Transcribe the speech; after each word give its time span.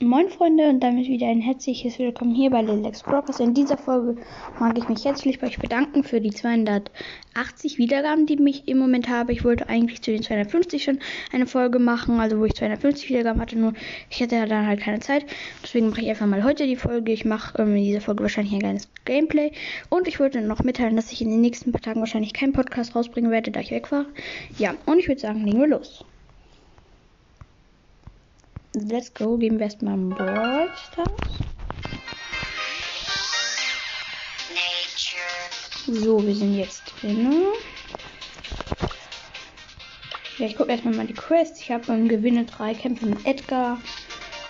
Moin 0.00 0.28
Freunde 0.30 0.68
und 0.68 0.78
damit 0.78 1.08
wieder 1.08 1.26
ein 1.26 1.40
herzliches 1.40 1.98
Willkommen 1.98 2.32
hier 2.32 2.50
bei 2.50 2.62
Lilex 2.62 3.02
Broadcast. 3.02 3.40
In 3.40 3.52
dieser 3.52 3.76
Folge 3.76 4.14
mag 4.60 4.78
ich 4.78 4.88
mich 4.88 5.04
herzlich 5.04 5.40
bei 5.40 5.48
euch 5.48 5.58
bedanken 5.58 6.04
für 6.04 6.20
die 6.20 6.30
280 6.30 7.78
Wiedergaben, 7.78 8.24
die 8.24 8.38
ich 8.48 8.68
im 8.68 8.78
Moment 8.78 9.08
habe. 9.08 9.32
Ich 9.32 9.42
wollte 9.42 9.68
eigentlich 9.68 10.00
zu 10.00 10.12
den 10.12 10.22
250 10.22 10.84
schon 10.84 11.00
eine 11.32 11.48
Folge 11.48 11.80
machen, 11.80 12.20
also 12.20 12.38
wo 12.38 12.44
ich 12.44 12.54
250 12.54 13.08
Wiedergaben 13.08 13.42
hatte, 13.42 13.58
nur 13.58 13.72
ich 14.08 14.22
hatte 14.22 14.46
dann 14.46 14.68
halt 14.68 14.78
keine 14.82 15.00
Zeit. 15.00 15.26
Deswegen 15.64 15.90
mache 15.90 16.02
ich 16.02 16.08
einfach 16.08 16.26
mal 16.26 16.44
heute 16.44 16.68
die 16.68 16.76
Folge. 16.76 17.10
Ich 17.10 17.24
mache 17.24 17.60
ähm, 17.60 17.74
in 17.74 17.82
dieser 17.82 18.00
Folge 18.00 18.22
wahrscheinlich 18.22 18.52
ein 18.52 18.60
kleines 18.60 18.88
Gameplay 19.04 19.50
und 19.88 20.06
ich 20.06 20.20
wollte 20.20 20.40
noch 20.42 20.62
mitteilen, 20.62 20.94
dass 20.94 21.10
ich 21.10 21.22
in 21.22 21.30
den 21.30 21.40
nächsten 21.40 21.72
paar 21.72 21.82
Tagen 21.82 21.98
wahrscheinlich 21.98 22.34
keinen 22.34 22.52
Podcast 22.52 22.94
rausbringen 22.94 23.32
werde, 23.32 23.50
da 23.50 23.58
ich 23.58 23.72
weg 23.72 23.90
war. 23.90 24.04
Ja, 24.58 24.76
und 24.86 25.00
ich 25.00 25.08
würde 25.08 25.20
sagen, 25.20 25.44
legen 25.44 25.58
wir 25.58 25.66
los. 25.66 26.04
Let's 28.74 29.12
go, 29.14 29.38
geben 29.38 29.58
wir 29.58 29.64
erstmal 29.64 29.94
ein 29.94 30.10
Brawl 30.10 30.68
Stars. 30.76 31.10
So, 35.86 36.24
wir 36.24 36.34
sind 36.34 36.54
jetzt 36.54 36.82
drin. 37.00 37.44
Ja, 40.36 40.46
ich 40.46 40.54
gucke 40.54 40.70
erstmal 40.70 40.94
mal 40.94 41.06
die 41.06 41.14
Quest. 41.14 41.62
Ich 41.62 41.70
habe 41.70 41.90
ähm, 41.90 42.08
Gewinne 42.08 42.44
3 42.44 42.74
Kämpfe 42.74 43.06
mit 43.06 43.24
Edgar. 43.26 43.80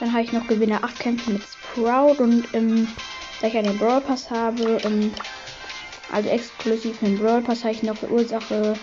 Dann 0.01 0.13
habe 0.13 0.25
ich 0.25 0.33
noch 0.33 0.49
Gewinne 0.49 0.83
8 0.83 0.99
Kämpfe 0.99 1.31
mit 1.31 1.43
Sprout. 1.43 2.21
Und 2.21 2.53
ähm, 2.55 2.89
da 3.41 3.47
ich 3.47 3.53
den 3.53 3.79
Brawl 3.79 4.01
Pass 4.01 4.29
habe, 4.31 4.81
ähm, 4.83 5.13
also 6.11 6.29
exklusiv 6.29 6.99
den 6.99 7.19
Brawl 7.19 7.41
Pass, 7.41 7.63
habe 7.63 7.73
ich 7.73 7.85
noch 7.85 8.03
Ursache 8.03 8.75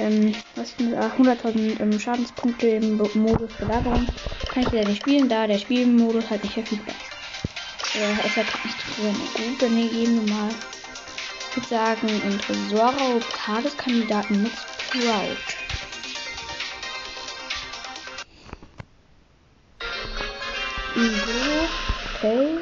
ähm, 0.00 0.34
was 0.56 0.78
mit 0.78 0.94
100.000 0.94 1.80
ähm, 1.80 1.98
Schadenspunkte 1.98 2.66
im 2.66 2.96
Modus 2.96 3.50
Belagerung 3.58 4.08
kann 4.52 4.62
ich 4.64 4.72
wieder 4.72 4.84
nicht 4.84 5.02
spielen, 5.02 5.28
da 5.28 5.46
der 5.46 5.58
Spielmodus 5.58 6.28
halt 6.30 6.42
nicht 6.42 6.54
verfügbar 6.54 6.94
ist. 6.94 7.96
Äh, 7.96 8.26
es 8.26 8.36
hat 8.36 8.46
nicht 8.64 8.78
drin. 8.96 9.14
Gut, 9.34 9.62
dann 9.62 9.76
gehen 9.76 10.26
wir 10.26 10.34
mal. 10.34 10.50
Ich 11.50 11.56
würde 11.56 11.68
sagen, 11.68 12.08
in 12.08 12.38
Tresor 12.38 12.94
Tageskandidaten 13.44 14.42
mit 14.42 14.52
Sprout. 14.52 15.36
Okay. 22.22 22.59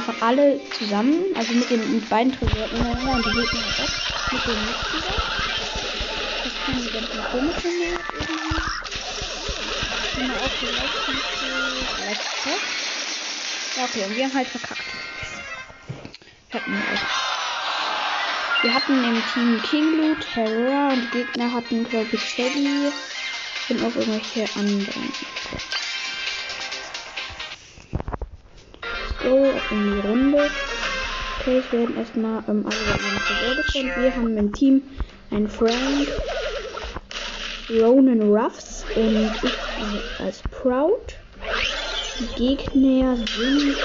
Einfach 0.00 0.22
alle 0.26 0.58
zusammen, 0.78 1.24
also 1.34 1.52
mit 1.52 1.68
den 1.68 1.94
mit 1.94 2.08
beiden 2.08 2.32
Tresoren 2.32 2.70
ineinander 2.70 3.12
und 3.16 3.26
die 3.26 3.30
Gegner 3.32 3.60
auch 3.60 4.32
mit 4.32 4.46
dem 4.46 4.64
Mitspieler. 4.64 5.14
Das 6.42 6.54
kann 6.64 6.76
die 6.82 6.90
ganzen 6.90 7.22
komische 7.30 7.68
Map 7.68 8.00
irgendwie. 8.14 8.60
Immer 10.16 10.34
die 10.60 10.68
Vielleicht 11.96 12.24
Ja, 13.76 13.84
okay, 13.84 14.04
und 14.06 14.16
wir 14.16 14.24
haben 14.24 14.34
halt 14.34 14.48
verkackt. 14.48 14.80
Hatten 16.52 16.72
wir 16.72 16.92
echt. 16.94 17.04
Wir 18.62 18.74
hatten 18.74 19.04
im 19.04 19.22
Team 19.32 19.62
Kingblut, 19.62 20.26
Terror 20.34 20.92
und 20.92 21.02
die 21.02 21.18
Gegner 21.18 21.52
hatten, 21.52 21.88
glaube 21.88 22.08
ich, 22.12 22.22
Shelly 22.22 22.90
und 23.68 23.82
auch 23.82 23.96
irgendwelche 23.96 24.48
anderen. 24.58 25.12
So, 29.30 29.52
in 29.70 29.94
die 29.94 30.08
Runde. 30.08 30.50
Okay, 31.38 31.62
es 31.64 31.70
werden 31.70 31.96
erstmal 31.96 32.42
ähm, 32.48 32.66
alle 32.66 33.62
gefunden. 33.62 34.02
Wir 34.02 34.16
haben 34.16 34.36
im 34.36 34.52
Team 34.52 34.82
einen 35.30 35.48
Frank, 35.48 36.08
Ronan 37.70 38.22
Ruffs 38.22 38.84
und 38.96 39.30
ich 39.44 40.20
als 40.20 40.42
Proud. 40.50 41.14
Die 42.18 42.56
Gegner 42.56 43.16
sind 43.16 43.76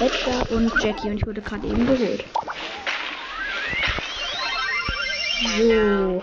Edgar 0.00 0.50
und 0.50 0.72
Jackie 0.82 1.08
und 1.10 1.18
ich 1.18 1.26
wurde 1.26 1.40
gerade 1.40 1.68
eben 1.68 1.86
geholt. 1.86 2.24
So. 5.56 6.22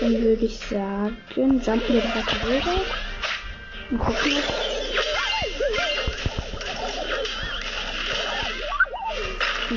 Dann 0.00 0.22
würde 0.22 0.44
ich 0.44 0.58
sagen, 0.58 1.16
jumpen 1.34 1.94
wir 1.94 2.02
direkt 2.02 2.44
rüber. 2.44 3.07
Und 3.90 3.98
gucken. 3.98 4.32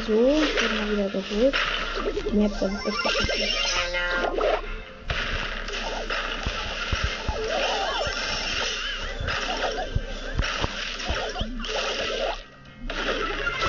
So, 0.08 0.42
ich 0.44 0.56
bin 0.60 0.78
mal 0.78 0.92
wieder 0.92 1.10
geholt. 1.10 1.56
Mir 2.34 2.44
hat 2.46 2.62
das 2.62 2.72
echt 2.86 3.38
nicht 3.38 3.58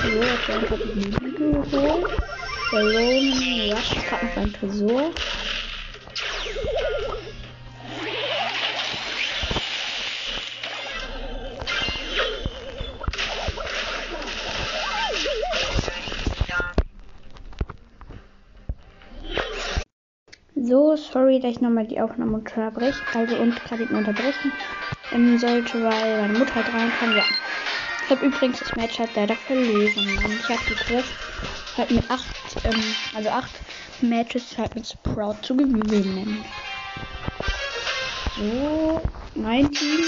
So, 0.01 0.09
jetzt 0.09 0.47
habe 0.47 0.65
ich 0.75 0.93
die 0.93 1.09
Lüge 1.09 1.51
geholt. 1.51 2.11
Der 2.71 2.81
Roman 2.81 3.71
Rush 3.71 3.91
ist 3.95 4.07
gerade 4.07 4.25
noch 4.25 4.37
ein 4.37 4.53
Tresor. 4.53 5.11
So, 20.65 20.95
sorry, 20.95 21.41
dass 21.41 21.51
ich 21.51 21.61
nochmal 21.61 21.87
die 21.87 21.99
Aufnahme 21.99 22.37
unterbreche, 22.37 23.03
also 23.13 23.35
und 23.35 23.65
gerade 23.65 23.83
eben 23.83 23.97
unterbrechen 23.97 24.53
ähm, 25.11 25.37
sollte, 25.37 25.83
weil 25.83 26.17
meine 26.17 26.37
Mutter 26.37 26.55
halt 26.55 26.73
reinkam. 26.73 27.13
Ja. 27.17 27.25
Ich 28.05 28.11
habe 28.11 28.25
übrigens 28.25 28.59
das 28.59 28.73
Match 28.77 28.97
halt 28.97 29.13
leider 29.17 29.35
verloren. 29.35 30.17
Und 30.23 30.39
ich 30.39 30.49
habe 30.49 30.63
die 30.69 30.75
Quest 30.75 31.13
halt 31.77 31.91
mit 31.91 32.09
acht, 32.09 32.57
ähm, 32.63 32.95
also 33.13 33.29
acht 33.29 33.51
Matches 34.01 34.57
halt 34.57 34.73
mit 34.75 34.87
Sprout 34.87 35.35
zu 35.41 35.57
gewinnen. 35.57 36.45
So, 38.37 39.01
mein 39.35 39.69
Team, 39.71 39.99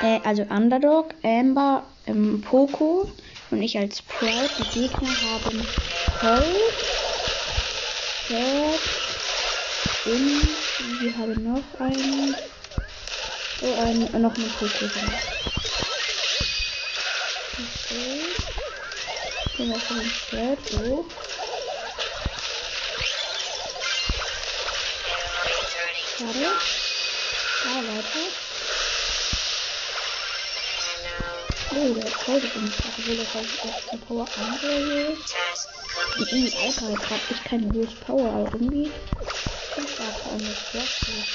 äh, 0.00 0.20
also 0.24 0.42
Underdog, 0.44 1.14
Amber, 1.22 1.84
ähm, 2.06 2.40
Poco 2.40 3.04
und 3.50 3.62
ich 3.62 3.76
als 3.78 3.98
Sprout. 3.98 4.48
Die 4.58 4.68
Gegner 4.70 5.20
haben 5.20 5.66
Cold, 6.18 6.72
Cat, 8.26 9.01
und 10.04 11.00
wir 11.00 11.16
haben 11.16 11.44
noch 11.44 11.80
einen. 11.80 12.34
Oh, 13.60 13.74
einen, 13.80 14.20
noch 14.20 14.34
einen 14.34 14.52
Pokémon. 14.54 15.14
Okay. 17.54 18.20
Den 19.56 19.68
wir 19.68 19.80
schon 19.80 20.12
gehört. 20.30 20.58
So. 20.70 21.06
Schade. 26.18 26.40
Ja, 27.64 27.76
weiter. 27.76 28.26
Oh, 31.74 31.94
der 31.94 32.06
ist 32.06 32.14
ich 32.16 32.24
gerade, 32.24 32.50
obwohl 32.98 33.16
das 33.16 33.34
halt 33.34 33.48
auch 33.62 33.90
zum 33.90 34.00
Power 34.00 34.26
1 34.26 34.64
oder 34.64 34.80
so. 34.84 35.16
Und 36.18 36.32
irgendwie 36.32 36.56
auch 36.56 36.76
gerade 36.76 37.22
ich 37.30 37.44
keine 37.44 37.72
hohes 37.72 37.94
Power, 38.04 38.28
aber 38.30 38.50
irgendwie 38.52 38.90
stark 39.88 40.26
an 40.26 40.46
das 40.46 40.70
Klasse. 40.70 41.26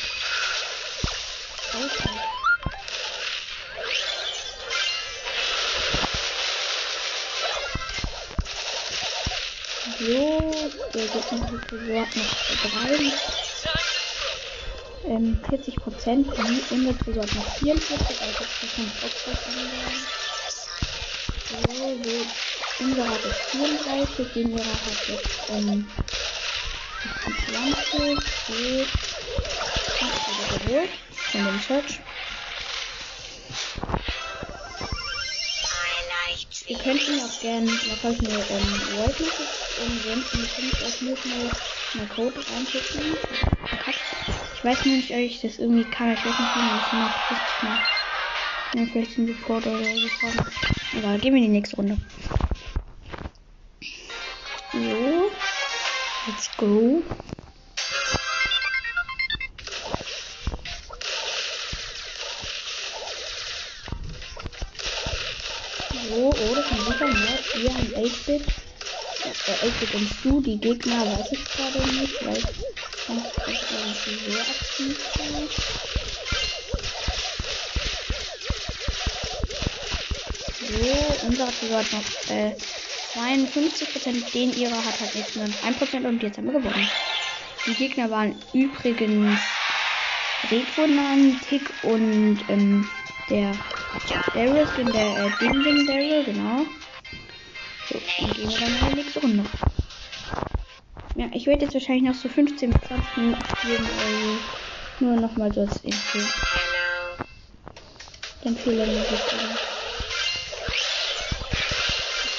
So, 10.00 10.72
der 10.94 11.08
Gegner 11.10 11.52
hat 11.52 12.16
noch 12.18 12.32
3. 12.62 13.22
Ähm, 15.06 15.42
40 15.50 15.76
Prozent, 15.78 16.28
in 16.72 16.86
der 16.86 16.98
Tresor 16.98 17.28
noch 17.34 17.60
44, 17.60 18.22
also 18.22 18.46
das 18.60 18.72
kann 18.76 18.88
ich 18.88 19.04
auch 19.04 19.12
was 19.26 19.46
ändern. 19.48 20.08
So, 21.50 21.98
so, 22.04 22.28
unser 22.80 23.10
hat 23.10 23.24
jetzt 23.26 23.52
34, 23.52 24.34
den 24.34 24.52
ihrer 24.52 24.86
hat 24.86 25.08
jetzt, 25.08 25.50
ähm, 25.50 25.88
20 27.48 28.20
geht. 28.48 28.88
Ach, 30.02 30.66
geholt. 30.66 30.90
Von 31.32 31.46
dem 31.46 31.60
Search. 31.60 32.00
Ihr 36.68 36.78
könnt 36.80 37.08
ihn 37.08 37.22
auch 37.22 37.40
gerne, 37.40 37.66
da 37.66 37.96
kann 38.02 38.12
ich 38.12 38.20
eine 38.20 38.40
ähm, 38.40 38.98
World 38.98 39.20
Message 39.22 39.40
ähm, 39.80 40.00
senden. 40.04 40.42
Ihr 40.42 40.48
könnt 40.48 40.76
auch 40.84 41.02
nur 41.02 41.18
schnell 41.18 41.50
einen 41.94 42.10
Code 42.10 42.46
reinschicken. 42.52 43.16
Ich 44.54 44.64
weiß 44.66 44.86
nicht, 44.86 45.12
ob 45.12 45.18
ich 45.18 45.40
das 45.42 45.60
irgendwie 45.60 45.90
kann. 45.90 46.12
Ich 46.12 46.26
weiß 46.26 46.26
nicht, 46.26 46.56
wie 46.56 46.60
man 46.60 46.80
das 46.80 46.92
macht. 46.92 47.32
Ist 47.32 47.64
mal. 47.64 47.80
Ja, 48.74 48.86
vielleicht 48.92 49.18
ein 49.18 49.28
Support 49.28 49.66
oder 49.66 49.96
so 49.96 50.08
fragen. 50.10 50.52
Egal, 50.98 51.20
gehen 51.20 51.34
wir 51.34 51.42
in 51.42 51.48
die 51.48 51.58
nächste 51.58 51.78
Runde. 51.78 51.98
So. 54.74 55.32
Let's 56.28 56.50
go. 56.58 57.02
Äh, 69.48 69.68
8-Bit 69.68 69.96
und 69.96 70.10
Stu. 70.10 70.42
Die 70.42 70.58
Gegner 70.58 71.06
weiß 71.06 71.32
ich 71.32 71.46
gerade 71.46 71.80
nicht, 71.80 72.26
weil 72.26 72.38
sonst 73.08 73.32
ist 73.48 73.72
irgendwie 73.72 74.32
sehr 74.32 74.42
aktiv 74.42 74.98
sein. 75.18 75.48
So, 80.68 81.28
unser 81.28 81.48
Trio 81.48 81.78
hat 81.78 81.92
noch 81.94 82.36
äh, 82.36 82.52
52%, 83.16 84.34
den 84.34 84.54
ihrer 84.60 84.84
hat 84.84 85.00
halt 85.00 85.16
jetzt 85.16 85.36
nur 85.36 85.46
1% 85.46 86.06
und 86.08 86.22
jetzt 86.22 86.38
haben 86.38 86.48
wir 86.48 86.60
gewonnen. 86.60 86.90
Die 87.66 87.74
Gegner 87.76 88.10
waren 88.10 88.36
übrigens 88.54 89.40
Retro 90.52 90.88
Tick 91.50 91.70
und 91.84 92.38
ähm, 92.50 92.88
der 93.30 93.54
ist 94.34 94.78
in 94.78 94.92
der 94.92 95.26
äh, 95.26 95.32
Ding 95.40 95.64
Ding 95.64 95.86
Daryl, 95.88 96.24
genau. 96.24 96.66
So, 97.90 98.14
dann 98.18 98.34
gehen 98.34 98.52
wir 98.52 98.60
dann 98.60 98.76
in 98.76 98.86
die 98.86 98.94
nächste 98.94 99.20
Runde. 99.20 99.52
Ja, 101.14 101.30
ich 101.34 101.48
werde 101.48 101.66
jetzt 101.66 101.74
wahrscheinlich 101.74 102.06
noch 102.06 102.14
so 102.14 102.30
15 102.30 102.72
bis 102.72 102.84
20 102.84 103.18
Minuten 103.18 103.44
spielen, 103.44 103.90
also 103.90 104.48
nur 105.00 105.18
nochmal 105.18 105.54
so 105.54 105.60
als 105.62 105.82
Info. 105.82 106.34
Dann 108.42 108.58
viele 108.58 108.88
Musik. 108.88 109.32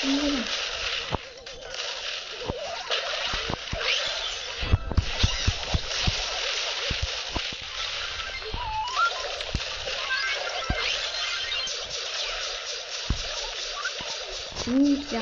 Gut, 0.00 0.58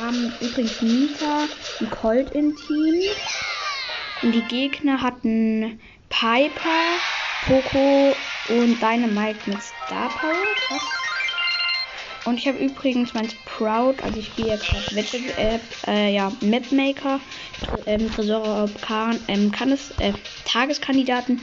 haben 0.06 0.32
übrigens 0.41 0.81
Nita 0.82 1.49
und 1.81 1.91
Colt 1.91 2.31
im 2.32 2.55
Team. 2.55 2.94
Und 4.23 4.32
die 4.32 4.43
Gegner 4.43 5.03
hatten 5.03 5.81
Piper, 6.08 6.99
Poco 7.47 8.14
und 8.49 8.81
Dynamite 8.81 9.50
mit 9.50 9.58
Star 9.62 10.08
Power. 10.08 10.81
Und 12.25 12.38
ich 12.38 12.49
habe 12.49 12.58
übrigens 12.58 13.14
mein 13.14 13.29
Sprout, 13.29 13.94
also 14.03 14.19
ich 14.19 14.26
spiele 14.26 14.49
jetzt 14.49 14.69
auf 14.73 14.94
Wette, 14.94 15.19
äh, 15.38 15.58
äh, 15.87 16.14
ja, 16.14 16.32
Mapmaker, 16.41 17.20
ähm, 17.87 18.12
Tresore, 18.12 18.69
kann, 18.81 19.19
ähm, 19.29 19.52
kann 19.52 19.70
es, 19.70 19.93
äh, 20.00 20.12
Tageskandidaten. 20.44 21.41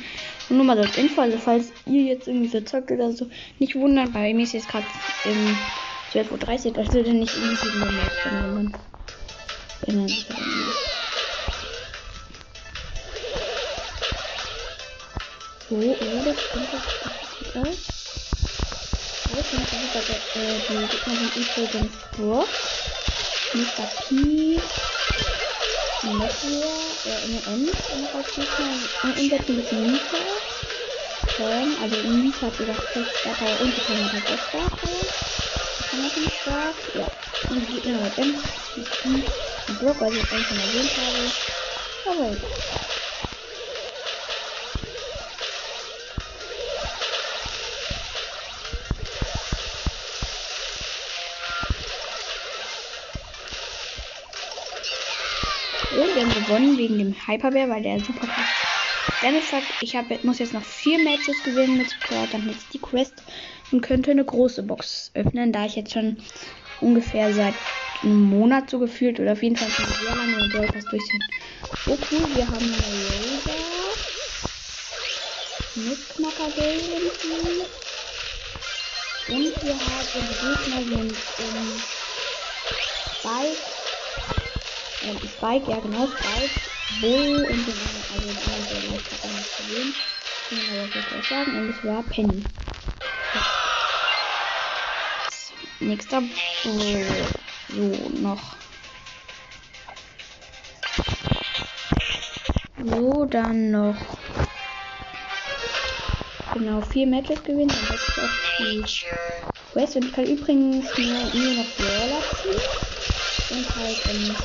Und 0.50 0.58
nur 0.58 0.66
mal 0.66 0.76
so 0.76 0.84
als 0.84 0.98
Info, 0.98 1.22
also 1.22 1.38
falls 1.38 1.72
ihr 1.86 2.04
jetzt 2.04 2.28
irgendwie 2.28 2.50
so 2.50 2.60
zockt 2.62 2.92
oder 2.92 3.14
so, 3.14 3.28
nicht 3.60 3.76
wundern, 3.76 4.12
bei 4.12 4.34
mir 4.34 4.44
ist 4.44 4.54
jetzt 4.54 4.68
gerade 4.68 4.88
ähm, 5.26 5.58
12.30 6.14 6.66
Uhr, 6.68 6.74
das 6.74 6.94
würde 6.94 7.12
nicht 7.12 7.36
irgendwie 7.36 7.76
Map 7.80 8.12
sein, 8.24 8.72
wenn 9.82 9.96
man 9.96 10.08
sich. 10.08 10.28
So, 15.70 15.76
oh, 15.76 16.22
das 16.24 16.38
kommt 16.52 16.70
gut 16.70 17.56
aus. 17.56 17.78
So, 19.28 19.42
finde 19.42 19.66
ich 19.66 19.82
super, 19.82 20.04
äh, 20.36 20.60
die 20.70 20.88
Gegner 20.88 21.16
sind 21.16 21.36
übrigens 21.36 21.94
Brock, 22.16 22.48
Mr. 23.56 23.88
P, 24.08 24.62
Meteor, 26.04 26.74
äh, 27.06 27.26
NN, 27.26 27.66
noch 28.04 28.14
als 28.14 28.36
Gegner, 28.36 28.76
und 29.02 29.18
unser 29.18 29.40
Team 29.46 29.60
ist 29.60 29.72
Mika, 29.72 30.18
Pam, 31.38 31.76
also 31.82 31.96
Mika 32.08 32.46
hat 32.46 32.58
gesagt, 32.60 32.84
Star 33.20 33.34
Power 33.34 33.60
und 33.62 33.76
die 33.76 33.82
Pam 33.82 34.12
hat 34.14 34.30
auch 34.30 35.23
Ich 35.94 36.40
stark? 36.42 36.76
Ja. 36.96 37.08
Und 37.50 37.68
die 37.68 37.74
Gegner 37.74 38.04
hat 38.04 38.18
M, 38.18 38.36
und 39.04 39.80
Brock, 39.80 40.02
weil 40.02 40.12
ich 40.14 40.32
eigentlich 40.32 40.48
schon 40.48 40.58
erwähnt 40.58 40.92
habe. 40.98 41.32
Aber 42.06 42.32
egal. 42.32 42.50
Wir 56.16 56.22
haben 56.22 56.46
gewonnen 56.46 56.78
wegen 56.78 56.98
dem 56.98 57.16
Hyperbär, 57.28 57.70
weil 57.70 57.84
der 57.84 58.00
super 58.00 58.28
krass 58.28 58.64
Dennis 59.24 59.50
sagt, 59.50 59.66
ich 59.82 59.96
hab, 59.96 60.06
muss 60.26 60.40
jetzt 60.40 60.54
noch 60.54 60.64
vier 60.64 61.00
Matches 61.00 61.42
gewinnen 61.44 61.78
mit 61.78 61.90
Sprout, 61.90 62.28
dann 62.34 62.46
jetzt 62.46 62.74
die 62.74 62.80
Quest 62.80 63.24
und 63.74 63.82
könnte 63.82 64.12
eine 64.12 64.24
große 64.24 64.64
Box 64.64 65.12
öffnen, 65.16 65.52
da 65.52 65.66
ich 65.66 65.76
jetzt 65.76 65.92
schon 65.92 66.18
ungefähr 66.80 67.34
seit 67.34 67.56
einem 68.04 68.30
Monat 68.30 68.70
so 68.70 68.80
gefühlt 68.80 69.20
oder 69.20 69.34
auf 69.34 69.42
jeden 69.42 69.56
Fall 69.56 69.70
schon 69.70 69.86
sehr 69.86 70.16
lange 70.16 70.38
mit 70.38 70.54
Brawl 70.54 70.68
Pass 70.68 70.86
durch 70.86 71.04
sind. 71.04 71.24
Oh 71.88 71.98
cool, 72.12 72.36
wir 72.36 72.46
haben 72.46 72.56
eine 72.56 72.76
Rosa, 73.26 73.52
Nussknacker 75.76 76.50
Gale 76.56 76.82
und 79.30 79.64
wir 79.64 79.74
haben 79.74 80.04
Gegner 80.44 80.82
sind 80.84 81.16
ähm, 81.40 81.82
Spike, 83.20 83.58
ähm, 85.04 85.18
Spike, 85.18 85.72
ja 85.72 85.80
genau, 85.80 86.08
Spike, 86.08 86.60
Bull 87.02 87.48
und 87.50 87.68
den 87.68 87.74
anderen, 87.74 88.06
also 88.14 88.28
den 88.28 88.38
anderen, 88.38 88.68
der 88.70 88.92
leicht 88.92 89.12
hat 89.12 89.24
auch 89.24 89.34
nicht 89.34 89.58
gesehen. 89.58 89.94
Kann 90.50 90.60
man 90.68 90.80
aber 90.80 91.18
auch 91.18 91.24
sagen. 91.24 91.52
Und 91.58 91.70
es 91.70 91.84
war 91.84 92.04
Penny. 92.04 92.44
Nächster 95.80 96.22
Bull. 96.64 97.06
So, 97.70 98.10
noch. 98.22 98.56
So, 102.86 103.26
dann 103.26 103.72
noch. 103.72 103.96
Genau, 106.54 106.82
vier 106.82 107.08
Matches 107.08 107.44
gewinnen. 107.44 107.70
Dann 107.70 107.80
hätte 107.80 108.00
ich 108.08 108.18
auch 108.22 108.30
die 108.60 108.84
Quest. 109.72 109.96
Und 109.96 110.06
ich 110.06 110.14
kann 110.14 110.26
übrigens 110.26 110.86
nur, 110.98 111.08
noch 111.08 111.66
Brawler 111.78 112.22
ziehen. 112.42 112.62
Und 113.50 113.76
halt, 113.76 114.02
ähm, 114.10 114.36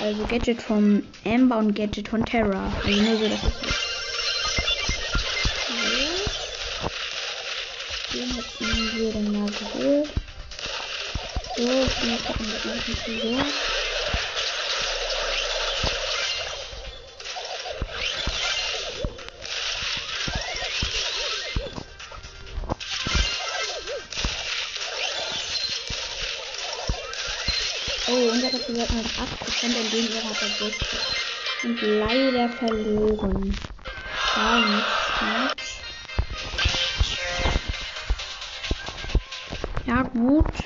also 0.00 0.24
Gadget 0.26 0.60
vom 0.60 1.02
Amber 1.24 1.58
und 1.58 1.74
Gadget 1.74 2.08
von 2.08 2.24
Terra. 2.24 2.72
Also 2.84 3.00
nur 3.00 3.16
so, 3.18 3.28
dass. 3.28 3.40
So. 3.40 3.48
Den 8.12 8.28
hätten 8.34 8.98
wir 8.98 9.12
dann 9.12 9.32
mal 9.32 9.50
geholt. 9.50 10.21
So, 11.62 11.68
jetzt 11.68 12.28
hatten 12.28 12.44
wir 12.44 12.58
irgendwie 12.64 13.20
so. 13.20 13.36
Oh, 28.08 28.30
unsere 28.32 28.58
Person 28.58 28.80
hat 28.80 28.88
8% 28.90 29.76
und 29.76 29.92
den 29.92 30.08
ihrer 30.08 30.24
hat 30.24 30.42
er 30.42 30.48
60. 30.48 30.74
Und 31.62 31.80
leider 31.80 32.48
verloren. 32.58 33.56
Gar 34.34 34.58
nichts. 34.58 35.02
Ja, 39.86 40.02
gut. 40.02 40.61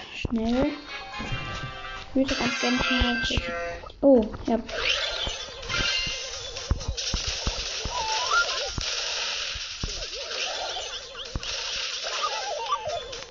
Würde 2.16 2.34
ganz 2.34 2.58
gerne 2.60 2.78
schnell. 3.26 3.42
Oh, 4.00 4.24
ja. 4.46 4.58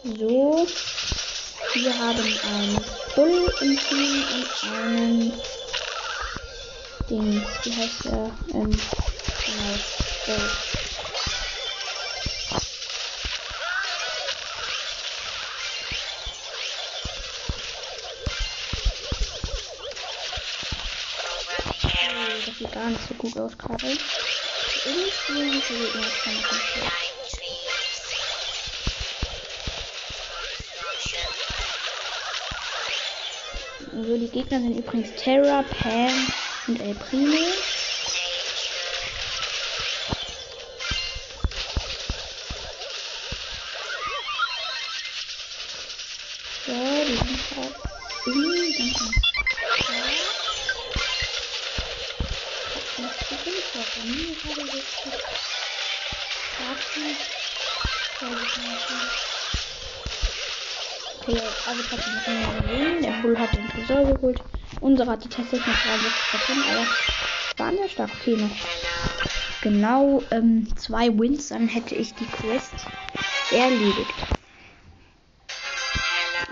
So. 0.03 0.67
Wir 1.73 1.97
haben 1.97 2.19
einen 2.19 2.85
Bull 3.15 3.51
im 3.61 3.79
Team 3.89 4.23
und 4.35 4.47
einen 4.71 5.33
Ding. 7.09 7.43
Wie 7.63 7.75
heißt 7.75 8.05
der? 8.05 8.37
Ähm, 8.53 8.69
genau. 9.47 10.64
Sieht 22.65 22.73
gar 22.73 22.89
nicht 22.89 23.07
so 23.07 23.13
gut 23.15 23.37
aus 23.37 23.57
gerade. 23.57 23.87
Irgendwie 24.85 25.61
sieht 25.61 25.95
es 25.95 26.25
nicht 26.25 26.47
so 26.47 26.85
So, 34.03 34.17
die 34.17 34.27
Gegner 34.27 34.59
sind 34.59 34.77
übrigens 34.77 35.15
Terra, 35.15 35.63
Pam 35.63 36.27
und 36.67 36.81
El 36.81 36.95
Primo. 36.95 37.37
Also 61.75 61.89
trotzdem 61.89 62.13
noch 62.13 62.27
mehr 62.27 62.61
gewinnen. 62.61 63.03
Der 63.03 63.11
Bull 63.21 63.37
hat 63.37 63.53
den 63.53 63.67
Tresor 63.67 64.05
geholt. 64.05 64.41
Unsere 64.79 65.11
hatte 65.11 65.27
tatsächlich 65.27 65.67
noch 65.67 65.73
63%, 65.73 66.63
aber 66.69 66.87
waren 67.57 67.75
sehr 67.75 67.89
stark. 67.89 68.11
Okay, 68.21 68.37
noch 68.37 68.49
genau 69.61 70.23
ähm, 70.31 70.67
zwei 70.77 71.09
Wins, 71.19 71.49
dann 71.49 71.67
hätte 71.67 71.95
ich 71.95 72.13
die 72.15 72.27
Quest 72.27 72.73
erledigt. 73.51 74.13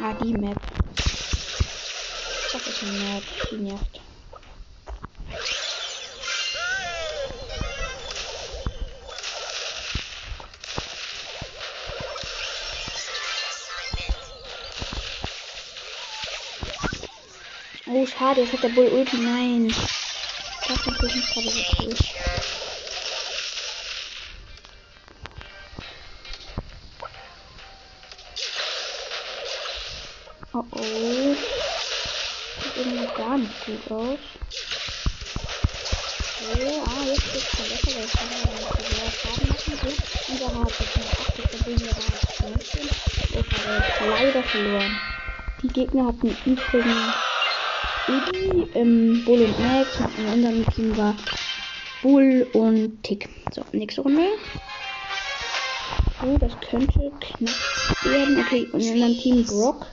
Ah, 0.01 0.13
die 0.19 0.33
Map. 0.33 0.57
Das 2.51 2.67
ist 2.67 2.83
eine 2.83 2.91
Map, 2.91 3.23
die 3.49 3.55
nervt. 3.55 4.02
Oh, 18.03 18.05
schade, 18.05 18.41
jetzt 18.41 18.51
hat 18.51 18.63
der 18.63 18.69
Bull 18.69 18.87
Ulti. 18.87 19.15
Nein. 19.15 19.73
Das 20.67 20.77
ist 20.77 20.87
natürlich 20.87 21.15
nicht 21.15 21.33
gerade 21.33 21.49
so 21.49 21.63
cool. 21.79 21.95
Oh 30.53 30.65
oh. 30.71 31.35
Sieht 32.61 32.75
irgendwie 32.75 33.07
gar 33.15 33.37
nicht 33.37 33.65
gut 33.65 33.91
aus. 33.91 34.19
Oh, 36.41 36.83
ah, 36.85 37.05
jetzt 37.05 37.31
geht's 37.31 37.51
schon 37.55 37.69
besser, 37.69 37.95
weil 37.95 38.03
ich 38.03 38.11
kann 38.11 38.27
ja 38.31 38.37
nicht 38.51 38.67
so 38.67 38.83
sehr 38.83 39.11
Schaden 39.11 39.47
machen. 39.47 39.73
So, 39.81 39.87
unser 40.33 40.49
Hart 40.59 40.71
ist 40.71 40.97
noch 40.97 41.07
8, 41.09 41.39
obwohl 41.53 41.79
wir 41.79 41.87
da 41.87 41.93
19. 42.49 42.89
Ich 43.39 43.99
habe 43.99 44.09
leider 44.09 44.43
verloren. 44.43 44.99
Die 45.61 45.69
Gegner 45.69 46.07
hatten 46.07 46.35
übrigens 46.45 47.22
Eddie, 48.07 48.67
ähm, 48.73 49.23
Bull 49.25 49.41
und 49.41 49.59
Max 49.59 49.99
und 49.99 50.17
in 50.19 50.25
unserem 50.25 50.65
Team 50.73 50.97
war 50.97 51.15
Bull 52.01 52.47
und 52.53 53.01
Tick. 53.03 53.29
So, 53.53 53.63
nächste 53.71 54.01
Runde. 54.01 54.27
Oh, 56.21 56.37
das 56.37 56.51
könnte 56.69 57.11
knapp 57.19 58.03
werden. 58.03 58.39
Okay, 58.39 58.67
und 58.71 58.81
in 58.81 58.91
unserem 58.91 59.17
Team 59.17 59.45
Brock 59.45 59.85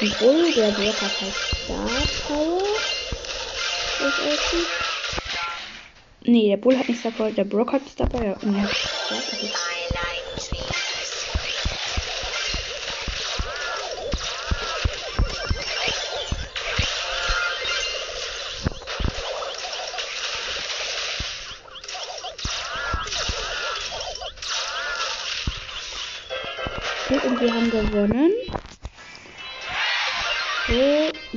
und 0.00 0.18
Bull. 0.18 0.52
Der 0.56 0.70
Brock 0.70 1.02
hat 1.02 1.20
halt 1.20 1.34
Star 1.34 1.88
Power. 2.26 2.62
Nee, 6.24 6.48
der 6.48 6.56
Bull 6.56 6.78
hat 6.78 6.88
nicht 6.88 7.00
Star 7.00 7.12
Power, 7.12 7.30
der 7.30 7.44
Brock 7.44 7.72
hat 7.72 7.88
Star 7.88 8.08
Power. 8.08 8.36
Und 8.42 8.54
er 8.54 8.62
hat 8.62 8.74
Star 8.74 9.18
Power. 9.30 9.71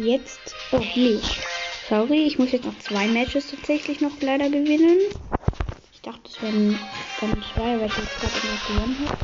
Jetzt. 0.05 0.55
Oh, 0.71 0.81
nee. 0.95 1.19
Sorry, 1.89 2.25
ich 2.25 2.37
muss 2.37 2.51
jetzt 2.51 2.65
noch 2.65 2.79
zwei 2.79 3.07
Matches 3.07 3.47
tatsächlich 3.47 4.01
noch 4.01 4.19
leider 4.21 4.49
gewinnen. 4.49 4.97
Ich 5.93 6.01
dachte, 6.01 6.21
es 6.25 6.41
wären 6.41 6.79
dann 7.19 7.43
zwei, 7.53 7.79
weil 7.79 7.87
ich 7.87 7.97
jetzt 7.97 8.19
gerade 8.19 8.47
immer 8.47 8.57
gewonnen 8.67 8.97
habe. 8.99 9.17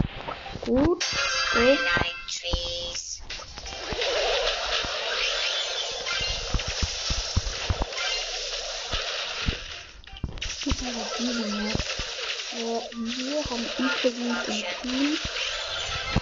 Gut. 0.66 1.04
So. 1.54 1.78
So, 12.52 12.82
wir 12.94 13.44
haben 13.50 13.66
übrigens 13.78 14.48
im 14.48 14.64
Team 14.82 15.18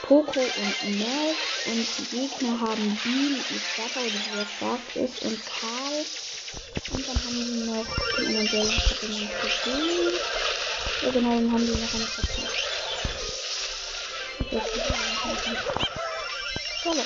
Poco 0.03 0.41
und 0.41 0.81
Mel 0.83 1.35
und 1.65 1.87
die 1.97 2.07
Gegner 2.07 2.59
haben 2.59 2.99
Bean 3.01 3.41
und 3.49 3.61
Starter, 3.73 4.09
die 4.09 4.23
sehr 4.23 4.45
stark 4.45 4.95
ist, 4.95 5.21
und 5.21 5.45
Karl. 5.45 6.05
Und 6.91 7.07
dann 7.07 7.17
haben 7.17 7.35
die 7.35 7.65
noch 7.65 7.85
die 8.17 8.25
anderen 8.25 8.49
Bälle, 8.49 8.73
die 9.01 9.07
den 9.07 9.29
Problem. 9.29 10.13
Ja 11.01 11.11
genau, 11.11 11.35
dann 11.35 11.51
haben 11.51 11.65
die 11.65 11.79
noch 11.79 11.93
einen 11.93 12.07
Prozent. 12.07 12.49
Hallo. 16.85 17.05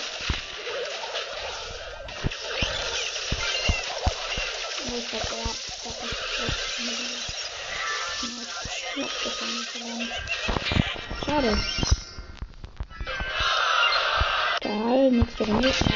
Oh, 4.85 4.97
ich 4.97 5.09
glaube, 5.09 5.35
ja, 5.35 5.55
das 5.83 6.03
ist 6.03 6.39
das. 6.39 6.53
Schade. 8.95 9.07
Egal, 9.25 9.49
nächste 9.49 9.79
Runde. 9.79 10.13
So. 15.39 15.45
Okay, 15.45 15.92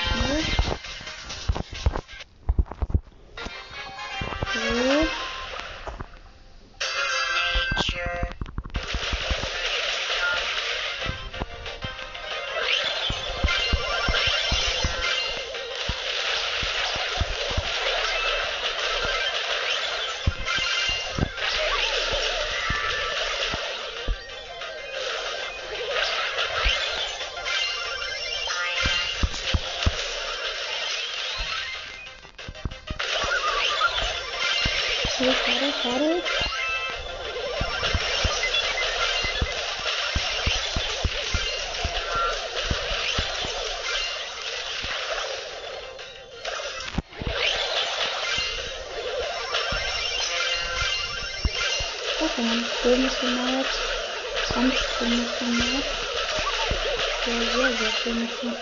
Sehr, 57.37 57.45
sehr, 57.45 58.13
gemacht. 58.41 58.57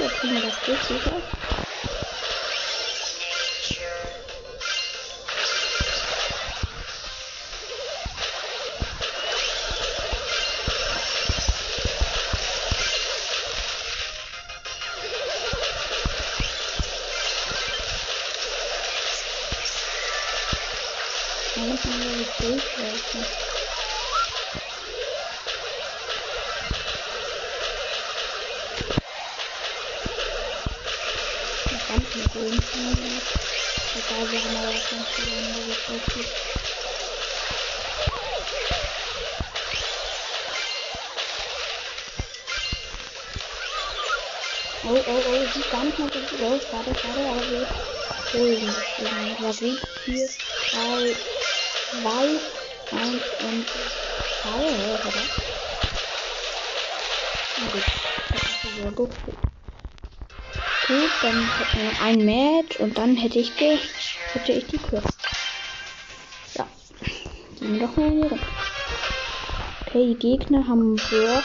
Ja, 0.00 0.08
kriegen 0.08 0.34
wir 0.34 0.42
das 0.42 0.54
durch, 0.66 0.82
sicher. 0.82 1.22
Da 21.54 21.60
müssen 21.60 22.00
wir 22.00 22.26
durchlaufen. 22.40 23.67
Schon 32.38 32.50
gemacht. 32.50 33.34
Egal, 33.96 34.30
wir 34.30 34.38
haben 34.44 34.56
aber 34.58 34.72
das 34.72 34.88
ganze 34.90 35.22
Ende 35.22 35.60
getroffen. 35.66 36.24
Oh, 44.84 45.02
oh, 45.04 45.22
oh, 45.26 45.52
sieht 45.52 45.70
gar 45.72 45.82
nicht 45.82 45.98
mal 45.98 46.08
so 46.12 46.20
gut 46.20 46.42
aus. 46.42 46.62
Schade, 46.70 46.92
schade, 47.02 47.28
aber 47.28 47.42
wir 47.50 47.66
holen 48.32 48.60
das. 48.60 49.40
Was 49.40 49.56
sieht 49.58 49.80
hier? 50.04 50.28
3, 50.70 51.16
2, 52.02 52.40
1 52.98 53.22
und 53.40 53.66
2, 54.42 54.50
oder? 54.54 55.12
Na 57.58 57.66
gut, 57.72 57.86
das 58.30 58.70
ist 58.70 58.76
sehr 58.76 58.92
gut. 58.92 59.10
Gut, 60.88 61.10
dann 61.20 61.46
hätten 61.58 61.82
wir 61.82 62.02
ein 62.02 62.24
Match 62.24 62.80
und 62.80 62.96
dann 62.96 63.14
hätte 63.14 63.38
ich 63.38 63.54
die, 63.56 63.78
hätte 64.32 64.52
ich 64.52 64.64
die 64.68 64.78
Quest. 64.78 65.18
Ja. 66.54 66.66
spielen 67.54 67.78
wir 67.78 67.86
doch 67.86 67.94
mal 67.94 68.10
hier 68.10 68.22
runter. 68.22 68.46
Okay, 69.86 70.14
die 70.14 70.18
Gegner 70.18 70.66
haben 70.66 70.96
Brock, 70.96 71.44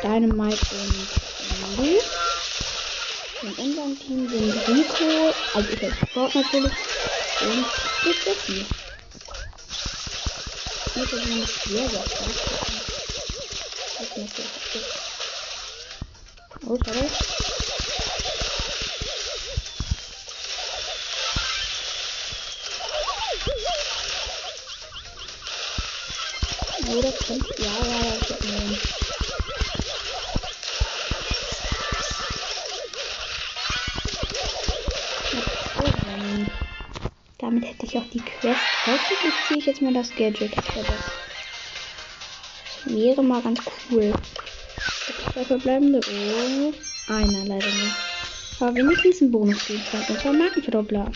Dynamite 0.00 0.64
und 0.76 1.76
Lu. 1.76 1.98
In 3.42 3.52
unserem 3.64 3.98
Team 3.98 4.28
sind 4.28 4.68
Rico, 4.68 5.34
also 5.54 5.68
ich 5.68 5.82
als 5.82 5.96
Brock 6.14 6.34
natürlich, 6.36 6.72
und 7.40 7.66
ich 8.04 8.24
Jesse. 8.26 8.64
Die 10.94 11.00
sind 11.00 11.48
sehr, 11.48 11.88
stark. 11.88 12.30
Das 13.98 14.18
ist 14.18 14.96
Oh, 16.68 16.78
sorry. 16.84 17.45
Das 26.86 27.18
kommt. 27.26 27.44
Ja, 27.58 27.64
ja, 27.66 27.98
ja, 27.98 28.14
ich 28.20 28.30
hab 28.30 28.40
mir. 28.44 28.78
Damit 37.38 37.64
hätte 37.64 37.86
ich 37.86 37.98
auch 37.98 38.08
die 38.12 38.20
Quest. 38.20 38.60
Hoffentlich 38.86 39.34
ziehe 39.48 39.58
ich 39.58 39.66
jetzt 39.66 39.82
mal 39.82 39.92
das 39.92 40.10
Gadget. 40.14 40.56
Das 40.56 40.66
wäre 42.84 43.22
mal 43.22 43.42
ganz 43.42 43.60
cool. 43.90 44.14
Zwei 45.32 45.44
verbleibende. 45.44 46.00
Oh, 46.00 46.72
einer 47.12 47.44
leider 47.46 47.66
nicht. 47.66 47.96
Aber 48.60 48.74
wenigstens 48.76 49.22
ein 49.22 49.32
Bonus. 49.32 49.68
Und 49.70 50.20
zwar 50.20 50.32
Markenverdoppler. 50.32 51.10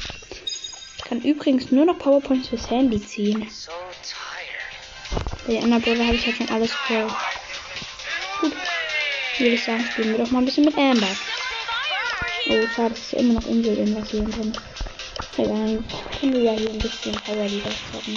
Ich 0.99 1.05
kann 1.05 1.23
übrigens 1.23 1.71
nur 1.71 1.85
noch 1.85 1.99
Powerpoints 1.99 2.49
fürs 2.49 2.69
Handy 2.71 3.01
ziehen. 3.01 3.47
Bei 5.51 5.57
den 5.57 5.65
anderen 5.65 5.83
Brawler 5.83 6.07
habe 6.07 6.15
ich 6.15 6.25
ja 6.25 6.33
schon 6.33 6.49
alles 6.51 6.73
voll. 6.73 7.09
Gut. 8.41 8.53
Würde 9.37 9.55
ich 9.55 9.65
sagen, 9.65 9.85
spielen 9.91 10.13
wir 10.13 10.25
doch 10.25 10.31
mal 10.31 10.39
ein 10.39 10.45
bisschen 10.45 10.65
mit 10.65 10.79
Amber. 10.79 11.09
Oh, 12.51 12.67
schade, 12.77 12.95
dass 12.95 13.11
ja 13.11 13.19
immer 13.19 13.33
noch 13.33 13.47
Insel-Invasion 13.49 14.31
drin. 14.31 14.53
Ja, 15.39 15.45
dann 15.47 15.85
können 16.21 16.33
wir 16.35 16.43
ja 16.43 16.53
hier 16.53 16.71
ein 16.71 16.79
bisschen 16.79 17.15
Power 17.15 17.51
wieder 17.51 17.69
stoppen. 17.69 18.17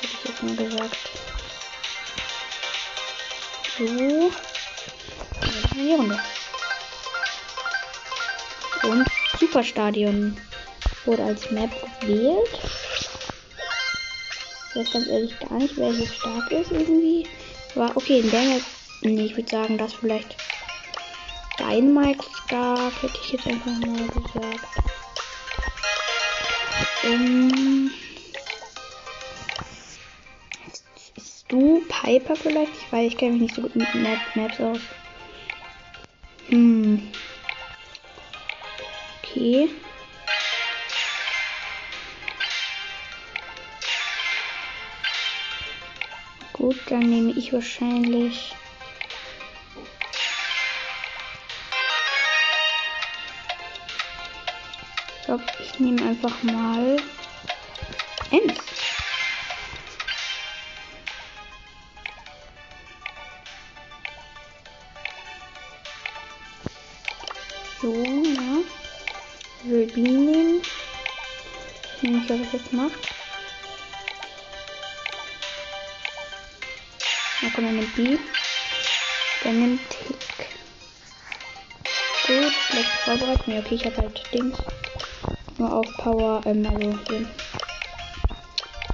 Hätte 0.00 0.12
ich 0.12 0.28
jetzt 0.28 0.42
mal 0.42 0.56
gesagt. 0.56 0.96
So. 3.78 4.32
Die 5.76 5.92
Runde. 5.92 6.20
Und 8.82 9.06
Superstadion 9.38 10.36
wurde 11.04 11.22
als 11.22 11.48
Map 11.52 11.70
gewählt. 12.00 12.58
Ich 14.74 14.80
weiß 14.80 14.90
ganz 14.90 15.06
ehrlich 15.06 15.38
gar 15.38 15.58
nicht, 15.58 15.76
wer 15.76 15.92
hier 15.92 16.06
stark 16.06 16.50
ist 16.50 16.72
irgendwie. 16.72 17.26
War 17.74 17.94
okay, 17.94 18.20
in 18.20 18.30
der 18.30 18.40
Map. 18.40 18.62
Nee, 19.02 19.26
ich 19.26 19.36
würde 19.36 19.50
sagen, 19.50 19.76
dass 19.76 19.92
vielleicht 19.92 20.34
Dynamite 21.58 22.24
stark, 22.46 23.02
hätte 23.02 23.18
ich 23.22 23.32
jetzt 23.32 23.46
einfach 23.46 23.72
mal 23.80 24.08
gesagt. 24.08 24.66
Ähm. 27.04 27.90
Du 31.48 31.82
Piper 31.90 32.34
vielleicht? 32.34 32.72
Ich 32.74 32.90
weiß, 32.90 33.12
ich 33.12 33.18
kenne 33.18 33.32
mich 33.32 33.42
nicht 33.42 33.54
so 33.54 33.60
gut 33.60 33.76
mit 33.76 33.94
Map 33.94 34.18
Maps 34.34 34.58
aus. 34.58 34.80
Hm. 36.48 37.10
Okay. 39.22 39.68
Dann 46.92 47.08
nehme 47.08 47.32
ich 47.32 47.54
wahrscheinlich. 47.54 48.54
Ich 55.18 55.24
glaube, 55.24 55.44
ich 55.58 55.78
nehme 55.80 56.02
einfach 56.06 56.42
mal 56.42 56.98
Ems. 58.30 58.58
So, 67.80 67.94
ja. 67.94 68.58
B 69.64 69.86
nehmen. 69.98 70.60
Ich 71.96 72.02
nehme 72.02 72.18
nicht, 72.18 72.28
was 72.28 72.40
es 72.40 72.52
jetzt 72.52 72.72
macht. 72.74 73.21
Er 77.54 77.62
nimmt 77.62 77.94
B. 77.94 78.18
Der 79.44 79.52
nimmt 79.52 79.80
Tick. 79.90 80.16
Gut, 82.26 82.52
vielleicht 82.52 82.88
vorbereitet. 83.04 83.48
Nee, 83.48 83.58
okay, 83.58 83.74
ich 83.74 83.84
habe 83.84 83.96
halt 83.96 84.22
Dings. 84.32 84.58
Nur 85.58 85.72
auf 85.72 85.86
Power, 85.98 86.40
ähm, 86.46 86.66
also 86.66 86.98
hier. 87.08 87.26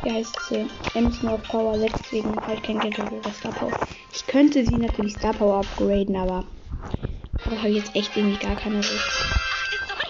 Wie 0.03 0.11
heißt 0.11 0.37
sie? 0.49 0.67
Ems 0.95 1.23
nur 1.23 1.35
auf 1.35 1.43
Power 1.45 1.79
6, 1.79 1.95
deswegen 2.03 2.47
halt 2.47 2.63
kein 2.63 2.79
Gadget 2.79 3.13
oder 3.13 3.33
Star 3.33 3.53
Power. 3.53 3.79
Ich 4.13 4.27
könnte 4.27 4.65
sie 4.65 4.77
natürlich 4.77 5.15
Star 5.15 5.35
Power 5.35 5.61
upgraden, 5.61 6.17
aber 6.17 6.45
da 7.45 7.57
habe 7.59 7.69
ich 7.71 7.77
jetzt 7.77 7.95
echt 7.95 8.17
irgendwie 8.17 8.39
gar 8.39 8.57
keine 8.57 8.77
Lust. 8.77 8.93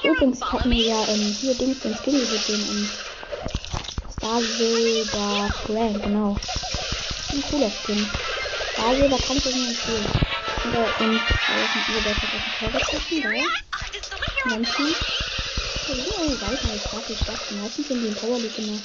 Übrigens 0.03 0.43
hat 0.43 0.65
mir 0.65 0.87
ja 0.87 1.03
ähm, 1.09 1.37
hier 1.41 1.55
Dings 1.55 1.81
den 1.81 1.95
Skin 1.97 2.15
mit 2.15 2.49
den 2.49 2.61
ähm, 2.61 2.89
Star 4.11 4.41
Silver 4.41 5.51
Grand, 5.67 6.03
genau. 6.03 6.37
Ein 7.31 7.43
cooler 7.51 7.71
Skin. 7.71 8.07
Silver 8.79 9.19
kann 9.19 9.37
ich 9.37 9.47
euch 9.47 9.55
nicht 9.55 9.69
empfehlen. 9.69 10.07
Und 10.65 10.75
äh, 10.75 11.05
und 11.05 11.21
alles 11.49 11.75
mit 11.75 11.89
ihr 11.89 12.03
besser 12.03 12.23
auf 12.23 12.31
den 12.33 12.53
Torwart 12.59 12.83
treffen, 12.83 13.23
geil. 13.23 13.47
Menschen. 14.45 14.95
Oh, 15.91 16.31
weiter 16.31 16.71
als 16.71 16.83
stark, 16.83 17.03
ich 17.09 17.19
dachte, 17.19 17.55
meistens 17.55 17.89
sind 17.89 18.03
die 18.03 18.09
in 18.09 18.15
Power 18.15 18.39
League 18.39 18.59
immer 18.59 18.79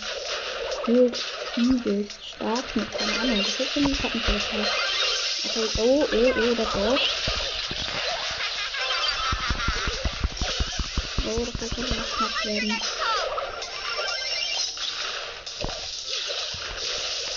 gefühlt 0.86 1.24
übelst 1.58 2.18
stark 2.36 2.76
mit 2.76 2.92
keine 2.92 3.20
Ahnung. 3.20 3.38
Das 3.38 3.60
ist 3.60 3.76
irgendwie 3.76 3.94
heißt. 3.94 4.72
Okay, 5.46 5.70
oh, 5.78 6.08
oh, 6.12 6.34
oh, 6.38 6.56
das 6.56 6.76
auch. 6.76 7.00
Oh, 11.26 11.48
das 11.60 11.70
könnte 11.70 11.94
noch 11.94 12.18
knapp 12.18 12.46
werden. 12.46 12.82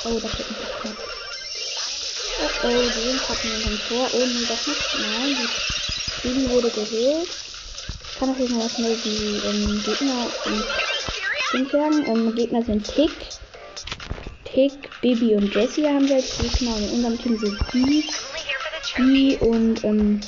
Oh, 0.04 0.20
das 0.20 0.38
wird 0.38 0.50
nicht 0.50 0.80
knapp. 0.80 1.15
Oh, 2.38 2.68
oh, 2.68 2.82
den 2.90 3.18
hatten 3.28 3.48
wir 3.48 3.60
vom 3.60 3.88
Tor. 3.88 4.10
Oh, 4.12 4.26
nee, 4.26 4.44
das 4.46 4.66
nicht. 4.66 4.94
Nein, 5.00 5.36
die 6.22 6.28
Bibi 6.28 6.50
wurde 6.50 6.70
gehillt. 6.70 7.28
Ich 7.28 8.18
kann 8.18 8.28
natürlich 8.28 8.50
mal 8.50 8.68
schnell 8.68 8.96
die 8.96 9.40
ähm, 9.46 9.82
Gegner 9.82 10.30
ähm, 10.46 10.64
Ding 11.52 11.70
sagen. 11.70 12.04
Ähm, 12.06 12.34
Gegner 12.34 12.62
sind 12.62 12.86
Tick. 12.86 13.12
Tick, 14.44 14.90
Bibi 15.00 15.34
und 15.36 15.54
Jessie 15.54 15.88
haben 15.88 16.08
wir 16.08 16.16
als 16.16 16.36
Gegner. 16.36 16.76
Und 16.76 16.82
in 16.84 16.90
unserem 16.92 17.18
Team 17.22 17.38
sind 17.38 17.58
die, 17.72 18.04
die 18.98 19.36
und, 19.40 19.84
ähm, 19.84 20.20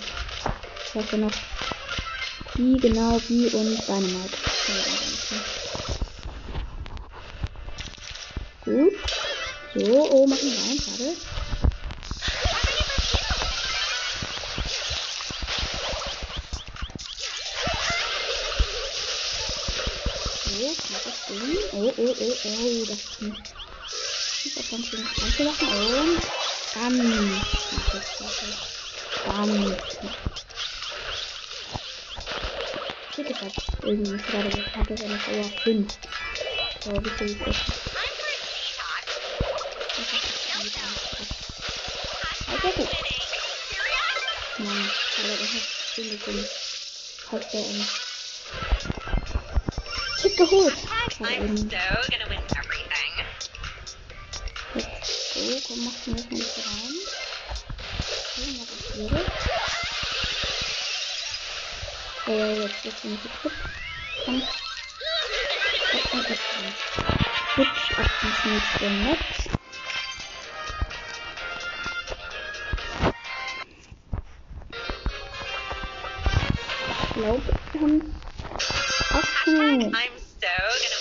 was 0.95 1.13
war 1.13 1.19
noch? 1.19 1.33
Die, 2.57 2.79
genau, 2.81 3.19
die 3.29 3.47
und 3.55 3.87
Dynamite. 3.87 4.37
Gut. 8.65 8.93
So, 9.75 10.11
oh, 10.11 10.27
machen 10.27 10.43
wir 10.43 10.59
rein, 10.59 10.79
schade. 10.79 11.38
Oh, 21.31 21.35
oh, 21.75 21.93
oh, 21.99 22.37
oh, 22.45 22.85
das 22.87 22.99
ist 22.99 23.21
ein 23.21 23.37
super 24.43 24.63
ganz 24.71 24.87
schön 24.87 25.03
machen. 25.45 25.69
Und 25.69 26.21
knappes 27.69 28.19
Ganz 29.27 29.77
knapp. 29.89 30.17
Bitte 33.15 33.41
hat 33.43 33.53
irgendwie 33.83 34.17
gerade 34.17 34.49
gesagt, 34.49 34.91
dass 34.91 35.01
er 35.03 35.09
noch 35.11 35.25
Power 35.25 35.45
5. 35.65 35.99
So, 36.85 37.05
wie 37.05 37.11
viel 37.11 37.27
ist 37.27 37.41
das? 37.41 37.57
Also 42.49 42.69
gut. 42.69 42.89
Mann, 44.59 44.91
aber 45.19 45.29
er 45.29 45.39
hat 45.41 45.67
hingekommen. 45.95 46.49
Hat 47.31 47.53
der 47.53 47.61
ähm. 47.61 47.87
Tipp 50.23 50.37
geholt. 50.37 50.75
Aber 51.21 51.31
eben. 51.31 51.57
So, 51.57 51.65
komm, 55.67 55.85
mach 55.85 55.93
den 56.05 56.17
jetzt 56.17 56.31
mal 56.31 56.39
nicht 56.39 56.59
rein. 56.59 56.95
So, 58.37 58.43
mach 58.59 58.67
das 58.67 58.83
hier. 58.95 59.25
Äh, 62.35 62.61
jetzt 62.63 62.85
ist 62.85 63.05
er 63.05 63.11
nicht 63.11 63.23
gekriegt. 63.23 63.57
Komm. 64.25 64.43
Komm, 65.91 66.01
komm, 66.11 66.25
komm. 66.27 66.37
Hübsch, 67.55 67.91
ins 68.23 68.45
nächste 68.45 68.91
Match. 68.91 69.49
Ich 77.03 77.15
glaube, 77.15 77.43
wir 77.73 77.81
haben 77.81 78.15
acht 79.11 79.47
Minuten. 79.47 79.95
I'm 79.95 80.19
so 80.19 80.47
gonna 80.47 80.98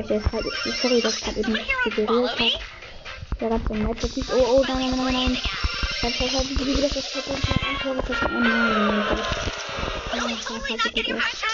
Ich 0.00 0.08
jetzt 0.08 0.32
halt. 0.32 0.46
Sorry, 0.80 1.00
dass 1.02 1.14
ich 1.16 1.24
gerade 1.24 1.40
eben 1.40 1.52
nicht 1.52 1.72
figuriert 1.82 2.38
habe. 2.38 2.52
Der 3.40 3.48
ganze 3.50 3.74
Match 3.74 4.04
ist 4.04 4.16
nicht. 4.16 4.30
Oh, 4.32 4.46
oh, 4.48 4.64
nein, 4.66 4.90
nein, 4.90 4.96
nein, 4.96 5.14
nein. 5.14 5.42
Halt, 6.02 6.20
halt, 6.20 6.50
wie 6.50 6.66
wieder 6.66 6.88
das 6.88 7.12
Tor 7.12 7.22
und 7.26 7.36
ein 7.36 7.78
Tor 7.82 7.94
geschossen. 7.96 8.28
Oh 8.34 8.40
nein. 8.40 9.04
Oh, 10.12 10.28
das 10.28 10.50
war 10.50 10.68
halt 10.68 10.84
wirklich 10.84 11.08
erst. 11.08 11.44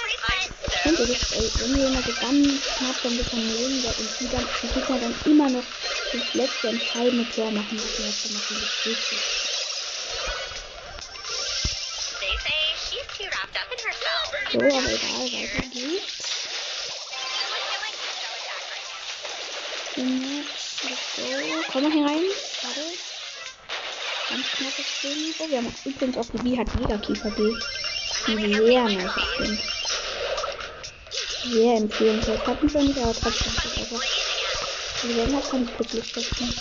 Und 0.84 1.00
es 1.00 1.08
ist, 1.10 1.32
ey, 1.32 1.50
wenn 1.58 1.74
immer 1.74 2.02
so 2.02 2.12
ganz 2.12 2.62
knapp 2.78 2.96
so 3.02 3.08
ein 3.08 3.16
bisschen 3.16 3.46
nehmen, 3.46 3.82
der 3.82 3.98
und 3.98 4.20
die 4.20 4.28
dann, 4.28 4.46
die 4.62 4.68
Gegner 4.68 4.98
dann 5.00 5.14
immer 5.24 5.50
noch 5.50 5.64
das 6.12 6.34
letzte 6.34 6.68
entscheidende 6.68 7.28
Tor 7.30 7.50
machen, 7.50 7.76
wir 7.76 8.06
jetzt 8.06 8.30
machen, 8.32 8.56
das 8.60 8.86
richtig. 8.86 9.18
So, 14.52 14.60
aber 14.60 14.68
egal, 14.68 15.32
weiter 15.32 15.68
geht's. 15.72 15.95
Go. 19.96 20.02
Komm 21.72 21.82
mal 21.84 21.90
herein. 21.90 22.24
Warte. 22.62 22.80
Ganz 24.28 24.46
knappes 24.56 24.86
Ding. 25.02 25.34
Oh, 25.38 25.48
wir 25.48 25.58
haben 25.58 25.74
übrigens 25.86 26.18
auf 26.18 26.30
die 26.32 26.38
B 26.38 26.58
hat 26.58 26.68
jeder 26.78 26.98
Kiefer. 26.98 27.32
Ein 28.26 28.52
sehr 28.52 28.82
nice 28.84 29.12
Ding. 29.38 29.58
Sehr 31.44 31.76
empfehlenswert. 31.76 32.46
Hatten 32.46 32.74
wir 32.74 32.82
nicht, 32.82 32.98
aber 32.98 33.14
trotzdem 33.14 33.52
einfach. 33.56 34.02
Die 35.02 35.16
werden 35.16 35.34
halt 35.34 35.50
ganz 35.50 35.70
glücklich 35.76 36.12
setzen. 36.12 36.60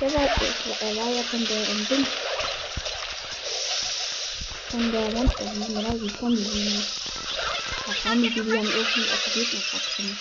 Der 0.00 0.14
war, 0.14 0.22
er 0.22 0.96
war 0.96 1.10
ja 1.12 1.22
von 1.22 1.44
der 1.44 1.68
ähm, 1.68 1.86
Ding. 1.90 2.06
Von 4.68 4.92
der 4.92 5.10
Monster, 5.10 5.44
genau 5.44 6.00
wie 6.00 6.16
Zombie. 6.16 6.84
Ja, 7.88 7.94
Zombie, 8.04 8.30
die 8.30 8.40
die 8.40 8.50
dann 8.50 8.66
irgendwie 8.66 9.10
auf 9.10 9.30
die 9.34 9.40
Gegner. 9.40 10.16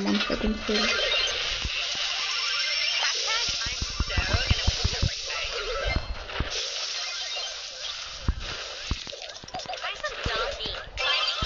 Buy 10.99 11.17
me. 11.17 11.41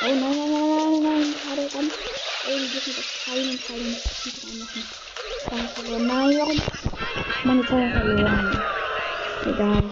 Oh 0.00 0.14
nein, 0.14 0.20
nein, 0.20 0.40
nein, 0.40 1.02
nein, 1.02 1.20
nein, 1.20 1.34
gerade 1.44 1.64
ganz. 1.68 1.92
Oh, 2.46 2.56
die 2.56 2.68
dürfen 2.72 2.94
das 2.96 3.08
keinen, 3.26 3.56
keinen 3.62 3.92
Sieg 4.22 4.36
reinmachen. 4.42 4.82
Verloren. 5.74 6.06
Nein, 6.06 6.32
warum? 6.38 6.58
Meine 7.44 7.62
Zeit 7.66 7.92
verloren. 7.92 8.62
Egal. 9.44 9.82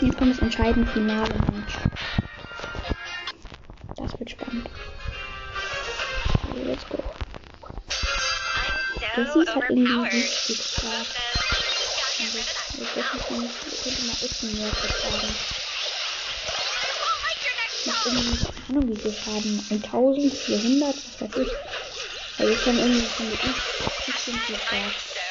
Jetzt 0.00 0.18
kommt 0.18 0.30
das 0.30 0.38
entscheidende 0.38 0.90
Finale, 0.92 1.34
Mensch. 1.50 1.74
50 10.26 10.80
Grad. 10.80 11.06
Ich 12.18 12.32
das, 12.32 12.44
nicht, 12.80 12.96
ist 12.96 13.30
dann, 13.30 13.50
könnte 13.82 14.02
man 14.06 14.16
echt 14.22 14.42
mehr 14.42 14.70
vertragen. 14.72 15.34
Ich 17.86 18.06
irgendwie, 18.06 18.44
keine 18.44 18.68
Ahnung, 18.68 18.88
wie 18.88 19.00
viel 19.00 19.16
haben. 19.26 19.66
1400, 19.70 20.96
was 21.20 21.20
weiß 21.20 21.46
ich. 21.46 21.52
Also 22.38 22.52
ich 22.52 22.64
kann 22.64 22.78
irgendwie 22.78 23.06
von 23.06 23.30
der 23.30 23.38
so 23.38 24.54
Grad. 24.70 25.23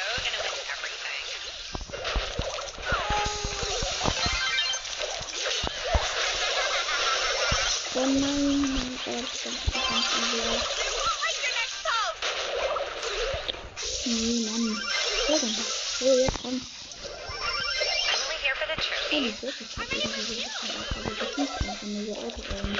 Wirklich 19.42 19.78
hat 19.78 19.88
irgendwie 19.92 20.22
so 20.22 20.34
ein 20.34 20.44
bisschen 20.44 20.70
aus. 20.76 20.88
Also, 20.96 21.10
das 21.20 21.38
liegt 21.38 21.62
einfach 21.62 21.88
nur 21.88 22.06
so 22.06 22.12
Auto 22.12 22.42
rein. 22.52 22.80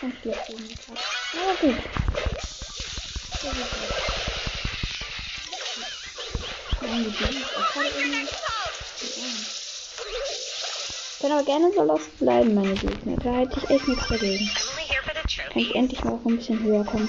Ganz 0.00 0.14
schlecht 0.20 0.48
irgendwie 0.48 0.74
gerade. 0.74 1.00
Aber 1.32 1.54
gut. 1.60 1.78
So 3.40 3.48
gut. 3.48 3.66
Nein, 6.80 7.04
die 7.04 7.10
Baby 7.10 7.36
ist 7.36 7.56
auch 7.56 7.72
gerade 7.72 7.88
irgendwie. 7.96 8.24
Ja. 8.24 9.28
Können 11.20 11.32
aber 11.32 11.44
gerne 11.44 11.72
so 11.74 11.82
lost 11.82 12.18
bleiben, 12.18 12.54
meine 12.54 12.74
Gegner. 12.74 13.16
Da 13.16 13.30
hätte 13.36 13.58
ich 13.58 13.70
echt 13.70 13.88
nichts 13.88 14.08
dagegen. 14.08 14.50
Kann 15.52 15.62
ich 15.62 15.74
endlich 15.74 16.04
mal 16.04 16.14
auch 16.14 16.24
ein 16.26 16.36
bisschen 16.36 16.62
höher 16.62 16.84
kommen. 16.84 17.08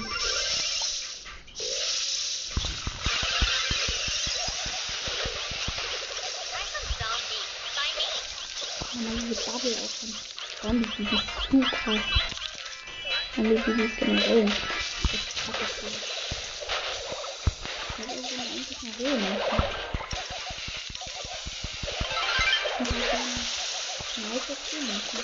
Dann 25.16 25.24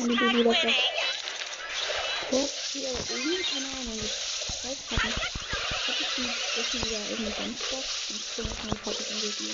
haben 0.00 0.08
die 0.08 0.16
Hashtag 0.16 0.18
Baby 0.18 0.44
das 0.44 0.62
winning. 0.62 0.76
Tor 2.30 2.48
hier 2.72 2.90
oben, 2.90 3.44
keine 3.52 3.66
Ahnung, 3.66 4.00
ich 4.00 4.64
weiß 4.64 4.78
grad 4.88 5.04
nicht. 5.04 5.20
Hab 5.86 6.00
ich 6.00 6.08
die 6.16 6.30
Decken 6.56 6.80
wieder 6.86 7.02
irgendwie 7.10 7.34
ganz 7.42 7.56
stark? 7.66 7.84
Ich 8.08 8.24
bin 8.36 8.46
jetzt 8.46 8.64
mal 8.64 8.78
falsch 8.84 9.10
im 9.10 9.18
Video. 9.22 9.52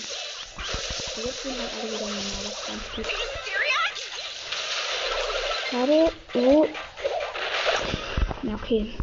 Aber 1.16 1.26
jetzt 1.26 1.42
sind 1.42 1.58
halt 1.60 1.72
alle 1.72 1.88
wieder 1.92 2.06
normal, 2.06 2.44
das 2.44 2.56
ist. 3.06 3.35
Schade, 5.70 6.12
oh. 6.34 6.64
Ja, 8.42 8.54
okay. 8.54 8.94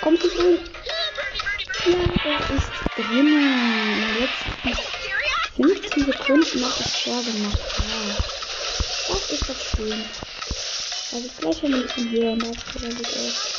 Kommt 0.00 0.22
nicht 0.22 0.38
rein. 0.38 0.58
Ja, 1.84 1.92
er 2.24 2.40
ist 2.54 2.70
drin. 2.94 3.26
In 3.26 4.00
den 4.02 4.20
letzten 4.20 4.62
Serious? 4.62 5.80
15 5.80 6.04
Sekunden 6.04 6.60
noch 6.60 6.78
das 6.78 7.02
Tor 7.02 7.22
gemacht. 7.24 7.58
Ja. 7.78 8.35
Das 9.28 9.40
ist 9.40 9.48
doch 9.48 9.56
schön. 9.56 10.04
Also 11.12 11.28
gleich 11.40 11.64
ein 11.64 11.82
bisschen 11.82 12.10
höher 12.12 12.32
und 12.32 12.42
das 12.42 12.50
sieht 12.72 12.82
er 12.84 12.94
gut 12.94 13.06
aus. 13.06 13.56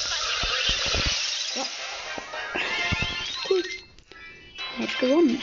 Ja. 1.55 1.63
Cool. 3.49 3.63
Hat 4.79 4.99
gewonnen. 4.99 5.41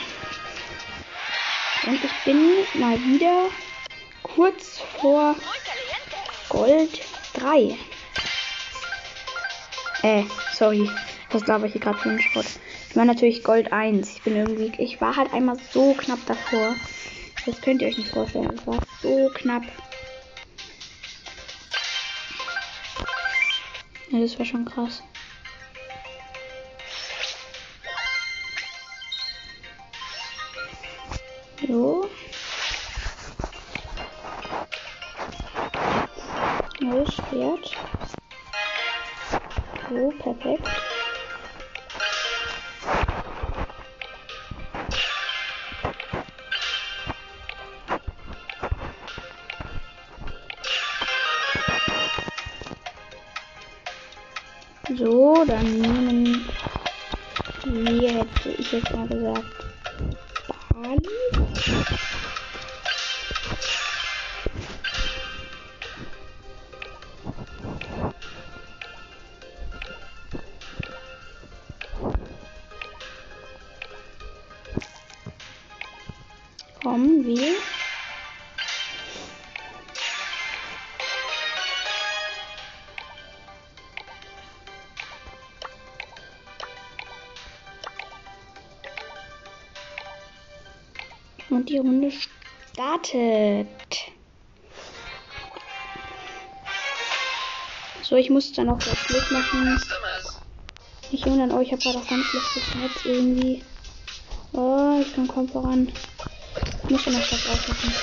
Und 1.87 2.04
ich 2.04 2.24
bin 2.24 2.80
mal 2.80 2.98
wieder 3.00 3.50
kurz 4.22 4.80
vor 4.98 5.37
Gold 6.48 7.00
3. 7.34 7.76
Äh, 10.02 10.24
sorry. 10.54 10.88
Das 11.28 11.44
glaube 11.44 11.66
ich 11.66 11.72
hier 11.72 11.82
gerade 11.82 11.98
für 11.98 12.08
einen 12.08 12.20
Schrott. 12.22 12.46
Ich 12.88 12.96
war 12.96 13.04
natürlich 13.04 13.44
Gold 13.44 13.72
1. 13.74 14.10
Ich 14.10 14.22
bin 14.22 14.37
irgendwie. 14.37 14.72
Ich 14.82 15.02
war 15.02 15.16
halt 15.16 15.34
einmal 15.34 15.58
so 15.70 15.92
knapp 15.92 16.24
davor. 16.24 16.76
Das 17.44 17.60
könnt 17.60 17.82
ihr 17.82 17.88
euch 17.88 17.98
nicht 17.98 18.10
vorstellen. 18.10 18.54
Es 18.54 18.66
war 18.66 18.78
so 19.02 19.30
knapp. 19.34 19.64
Ja, 24.14 24.20
das 24.20 24.38
war 24.38 24.46
schon 24.46 24.64
krass. 24.64 25.03
So, 54.88 55.44
dann 55.47 55.70
nehmen 57.64 58.01
wir, 58.01 58.12
hätte 58.12 58.51
ich 58.59 58.73
jetzt 58.73 58.94
mal 58.94 59.09
gesagt, 59.09 59.47
Bali. 60.73 61.09
Startet. 93.04 93.68
So, 98.02 98.16
ich 98.16 98.30
muss 98.30 98.52
dann 98.52 98.68
auch 98.68 98.78
gleich 98.78 98.98
Schluss 98.98 99.30
machen. 99.30 99.80
Nicht 101.10 101.26
wundern, 101.26 101.52
oh, 101.52 101.60
ich 101.60 101.72
habe 101.72 101.82
gerade 101.82 101.98
auch 101.98 102.08
ganz 102.08 102.24
Netz 102.34 103.04
irgendwie. 103.04 103.62
Oh, 104.52 105.00
ich 105.00 105.14
komme 105.14 105.28
kaum 105.28 105.48
voran. 105.48 105.92
Ich 106.84 106.90
muss 106.90 107.06
noch 107.06 107.14
was 107.14 107.32
ausmachen. 107.32 107.94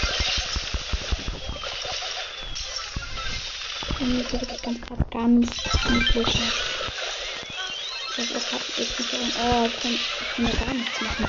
Und 3.99 4.31
wird 4.31 4.51
das 4.51 4.61
ganz 4.61 4.81
gerade 4.81 5.05
ganz, 5.11 5.55
schlecht. 6.11 6.39
Das 8.17 8.25
ist 8.31 8.51
halt 8.51 8.79
echt 8.79 8.99
nicht 8.99 9.11
so. 9.11 9.17
Oh, 9.17 9.65
ich 9.65 9.79
kann, 9.81 9.91
ich 9.91 10.35
kann 10.35 10.45
ja 10.45 10.65
gar 10.65 10.73
nichts 10.73 11.01
machen. 11.01 11.27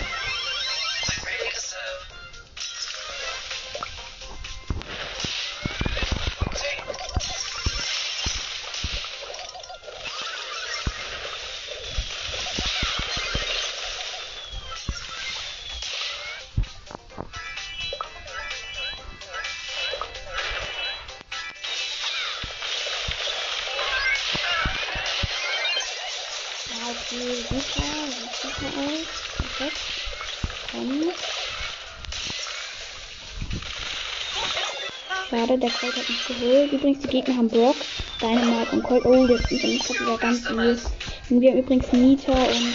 Colt 35.82 35.96
hat 35.96 36.08
mich 36.08 36.26
geholt. 36.26 36.72
Übrigens, 36.72 37.00
die 37.00 37.08
Gegner 37.08 37.36
haben 37.36 37.48
Brock, 37.48 37.74
Dynamite 38.20 38.70
und 38.70 38.84
Colt. 38.84 39.04
Oh, 39.04 39.26
der 39.26 39.34
ist 39.34 39.50
übrigens 39.50 39.88
gerade 39.88 40.00
wieder 40.00 40.18
ganz 40.18 40.48
übel. 40.48 40.80
Und 41.28 41.40
wir 41.40 41.50
haben 41.50 41.58
übrigens 41.58 41.92
Nita 41.92 42.32
und 42.32 42.74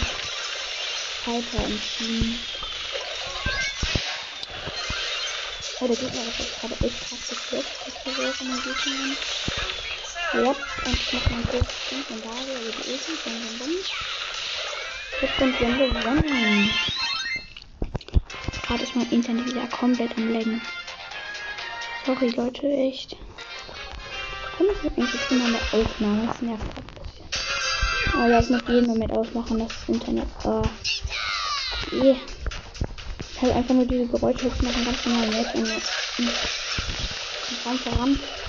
Piper 1.24 1.64
im 1.64 1.80
Team. 1.96 2.38
Oh, 5.80 5.86
der 5.86 5.96
Gegner 5.96 6.20
ist 6.20 6.38
jetzt 6.38 6.60
gerade 6.60 6.74
echt 6.84 7.08
krass 7.08 7.28
geflippt. 7.30 7.66
Das 7.86 8.14
so 8.14 8.32
von 8.32 8.46
den 8.46 8.56
Gegnern. 8.56 9.16
Ja, 10.34 10.50
und 10.50 10.94
ich 10.94 11.12
mach 11.14 11.30
mein 11.30 11.44
großes 11.44 11.88
Ding 11.88 12.04
von 12.04 12.22
Dario 12.22 12.54
über 12.60 12.72
die 12.72 12.90
Öfen. 12.92 13.18
Bum, 13.24 13.32
bum, 13.40 13.58
bum. 13.58 13.74
Jetzt 15.22 15.38
sind 15.38 15.60
wir 15.60 15.88
gewonnen. 15.88 16.70
Gerade 18.66 18.82
ist 18.82 18.94
mein 18.94 19.10
Internet 19.10 19.46
wieder 19.46 19.66
komplett 19.68 20.14
am 20.18 20.30
Laggen. 20.30 20.60
Sorry, 22.08 22.30
Leute, 22.30 22.66
echt. 22.66 23.16
Warum 24.52 24.70
ist 24.70 24.82
eigentlich 24.96 25.30
immer 25.30 25.44
eine 25.44 25.60
Aufnahme? 25.74 26.26
Das 26.26 26.40
nervt 26.40 26.64
ein 26.64 26.82
bisschen. 26.98 27.26
Oh 28.16 28.24
ja, 28.24 28.40
ich 28.40 28.48
muss 28.48 28.62
jeden 28.66 28.86
Moment 28.86 29.12
ausmachen, 29.12 29.58
das 29.58 29.86
Internet. 29.86 30.26
Oh. 30.42 30.64
Yeah. 31.92 32.16
Ich 33.34 33.42
halt 33.42 33.54
einfach 33.54 33.74
nur 33.74 33.84
diese 33.84 34.06
Geräusche 34.06 34.46
jetzt 34.46 34.62
machen, 34.62 34.86
ganz 34.86 35.04
normal 35.04 35.34
jetzt 35.34 35.54
und, 35.54 35.68
und, 35.68 36.32
und 37.50 37.66
ran 37.66 37.78
voran. 37.78 38.08
Und 38.12 38.47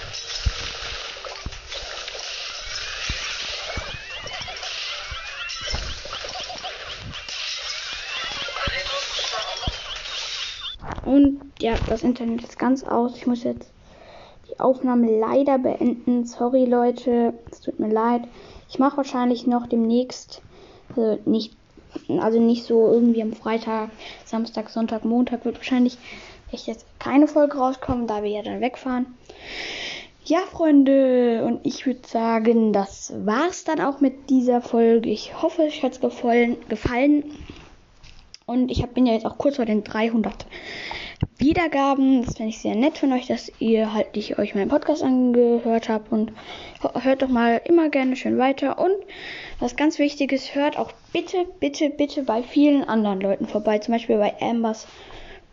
ja, 11.61 11.75
das 11.87 12.03
Internet 12.03 12.43
ist 12.43 12.57
ganz 12.57 12.83
aus. 12.83 13.15
Ich 13.17 13.27
muss 13.27 13.43
jetzt 13.43 13.71
die 14.49 14.59
Aufnahme 14.59 15.19
leider 15.19 15.57
beenden. 15.57 16.25
Sorry 16.25 16.65
Leute, 16.65 17.33
es 17.51 17.61
tut 17.61 17.79
mir 17.79 17.91
leid. 17.91 18.23
Ich 18.69 18.79
mache 18.79 18.97
wahrscheinlich 18.97 19.47
noch 19.47 19.67
demnächst, 19.67 20.41
also 20.95 21.19
nicht, 21.25 21.55
also 22.19 22.39
nicht 22.39 22.63
so 22.63 22.91
irgendwie 22.91 23.21
am 23.21 23.33
Freitag, 23.33 23.89
Samstag, 24.25 24.69
Sonntag, 24.69 25.05
Montag 25.05 25.43
wird 25.45 25.57
wahrscheinlich 25.57 25.97
echt 26.51 26.67
jetzt 26.67 26.85
keine 26.99 27.27
Folge 27.27 27.57
rauskommen, 27.57 28.07
da 28.07 28.23
wir 28.23 28.29
ja 28.29 28.41
dann 28.41 28.61
wegfahren. 28.61 29.07
Ja, 30.25 30.39
Freunde, 30.39 31.43
und 31.43 31.65
ich 31.65 31.85
würde 31.85 32.07
sagen, 32.07 32.71
das 32.71 33.11
war's 33.25 33.63
dann 33.63 33.81
auch 33.81 33.99
mit 33.99 34.29
dieser 34.29 34.61
Folge. 34.61 35.09
Ich 35.09 35.41
hoffe, 35.41 35.63
euch 35.63 35.81
hat's 35.81 35.99
gefallen. 35.99 36.57
gefallen. 36.69 37.23
Und 38.45 38.69
ich 38.69 38.83
hab, 38.83 38.93
bin 38.93 39.07
ja 39.07 39.13
jetzt 39.13 39.25
auch 39.25 39.37
kurz 39.37 39.55
vor 39.55 39.65
den 39.65 39.83
300 39.83 40.45
Wiedergaben. 41.37 42.25
Das 42.25 42.37
finde 42.37 42.49
ich 42.49 42.59
sehr 42.59 42.75
nett 42.75 42.97
von 42.97 43.11
euch, 43.13 43.27
dass 43.27 43.51
ihr 43.59 43.93
halt 43.93 44.07
ich 44.13 44.37
euch 44.39 44.55
meinen 44.55 44.69
Podcast 44.69 45.03
angehört 45.03 45.89
habt. 45.89 46.11
Und 46.11 46.31
hört 47.01 47.21
doch 47.21 47.27
mal 47.27 47.61
immer 47.65 47.89
gerne 47.89 48.15
schön 48.15 48.37
weiter. 48.37 48.79
Und 48.79 48.95
was 49.59 49.75
ganz 49.75 49.99
wichtig 49.99 50.31
ist, 50.31 50.55
hört 50.55 50.77
auch 50.77 50.91
bitte, 51.13 51.45
bitte, 51.59 51.89
bitte 51.89 52.23
bei 52.23 52.43
vielen 52.43 52.83
anderen 52.83 53.21
Leuten 53.21 53.47
vorbei. 53.47 53.79
Zum 53.79 53.93
Beispiel 53.93 54.17
bei 54.17 54.33
Ambers 54.41 54.87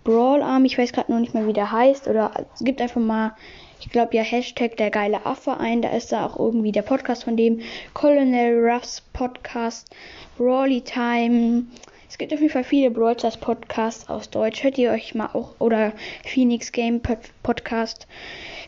Brawl 0.05 0.43
Arm. 0.43 0.65
Ich 0.65 0.79
weiß 0.79 0.93
gerade 0.93 1.13
noch 1.13 1.21
nicht 1.21 1.35
mehr, 1.35 1.47
wie 1.47 1.53
der 1.53 1.73
heißt. 1.73 2.09
Oder 2.09 2.47
es 2.55 2.65
gibt 2.65 2.81
einfach 2.81 3.01
mal, 3.01 3.35
ich 3.81 3.91
glaube 3.91 4.17
ja, 4.17 4.23
Hashtag 4.23 4.77
der 4.77 4.91
geile 4.91 5.27
Affe 5.27 5.59
ein. 5.59 5.83
Da 5.83 5.91
ist 5.91 6.13
da 6.13 6.27
auch 6.27 6.39
irgendwie 6.39 6.73
der 6.73 6.83
Podcast 6.83 7.25
von 7.25 7.37
dem. 7.37 7.61
Colonel 7.93 8.69
Ruffs 8.69 9.03
Podcast. 9.13 9.95
Brawly 10.39 10.81
Time. 10.83 11.65
Es 12.09 12.19
gibt 12.19 12.33
auf 12.33 12.41
jeden 12.41 12.53
Fall 12.53 12.65
viele 12.65 12.91
Brawl 12.91 13.17
Podcasts 13.17 14.09
aus 14.09 14.31
Deutsch. 14.31 14.63
Hört 14.63 14.79
ihr 14.79 14.91
euch 14.91 15.15
mal 15.15 15.31
auch. 15.33 15.55
Oder 15.59 15.93
Phoenix 16.25 16.73
Game 16.73 17.01
Pod 17.01 17.19
Podcast. 17.43 18.07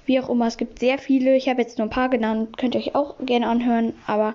Wie 0.06 0.18
auch 0.20 0.28
immer. 0.28 0.46
Es 0.46 0.56
gibt 0.56 0.78
sehr 0.78 0.98
viele. 0.98 1.36
Ich 1.36 1.48
habe 1.48 1.60
jetzt 1.60 1.78
nur 1.78 1.86
ein 1.86 1.90
paar 1.90 2.08
genannt. 2.08 2.56
Könnt 2.58 2.74
ihr 2.74 2.80
euch 2.80 2.94
auch 2.94 3.14
gerne 3.20 3.48
anhören. 3.48 3.94
Aber 4.06 4.34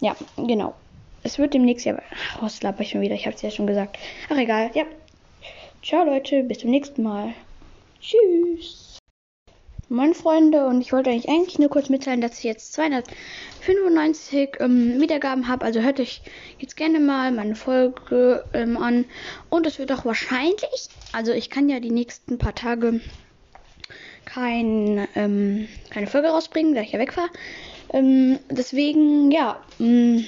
ja, 0.00 0.16
genau. 0.36 0.74
Es 1.22 1.38
wird 1.38 1.54
demnächst 1.54 1.86
ja. 1.86 1.96
Ach, 2.12 2.42
was 2.42 2.62
laber 2.62 2.82
ich 2.82 2.90
schon 2.90 3.00
wieder? 3.00 3.14
Ich 3.14 3.26
habe 3.26 3.34
es 3.34 3.42
ja 3.42 3.50
schon 3.50 3.66
gesagt. 3.66 3.98
Ach, 4.28 4.36
egal. 4.36 4.70
Ja. 4.74 4.84
Ciao, 5.82 6.04
Leute. 6.04 6.42
Bis 6.42 6.58
zum 6.58 6.70
nächsten 6.70 7.02
Mal. 7.02 7.32
Tschüss. 8.00 8.95
Moin 9.88 10.14
Freunde 10.14 10.66
und 10.66 10.80
ich 10.80 10.92
wollte 10.92 11.10
euch 11.10 11.28
eigentlich 11.28 11.60
nur 11.60 11.68
kurz 11.68 11.88
mitteilen, 11.90 12.20
dass 12.20 12.38
ich 12.38 12.44
jetzt 12.44 12.72
295 12.72 14.56
ähm, 14.58 15.00
Wiedergaben 15.00 15.46
habe. 15.46 15.64
Also 15.64 15.80
hört 15.80 16.00
euch 16.00 16.22
jetzt 16.58 16.76
gerne 16.76 16.98
mal 16.98 17.30
meine 17.30 17.54
Folge 17.54 18.44
ähm, 18.52 18.76
an. 18.78 19.04
Und 19.48 19.64
es 19.64 19.78
wird 19.78 19.92
auch 19.92 20.04
wahrscheinlich, 20.04 20.88
also 21.12 21.30
ich 21.30 21.50
kann 21.50 21.68
ja 21.68 21.78
die 21.78 21.92
nächsten 21.92 22.36
paar 22.36 22.56
Tage 22.56 23.00
kein, 24.24 25.06
ähm, 25.14 25.68
keine 25.90 26.08
Folge 26.08 26.30
rausbringen, 26.30 26.74
da 26.74 26.80
ich 26.80 26.90
ja 26.90 26.98
weg 26.98 27.16
war. 27.16 27.28
Ähm, 27.92 28.40
deswegen, 28.50 29.30
ja, 29.30 29.62
mh, 29.78 30.24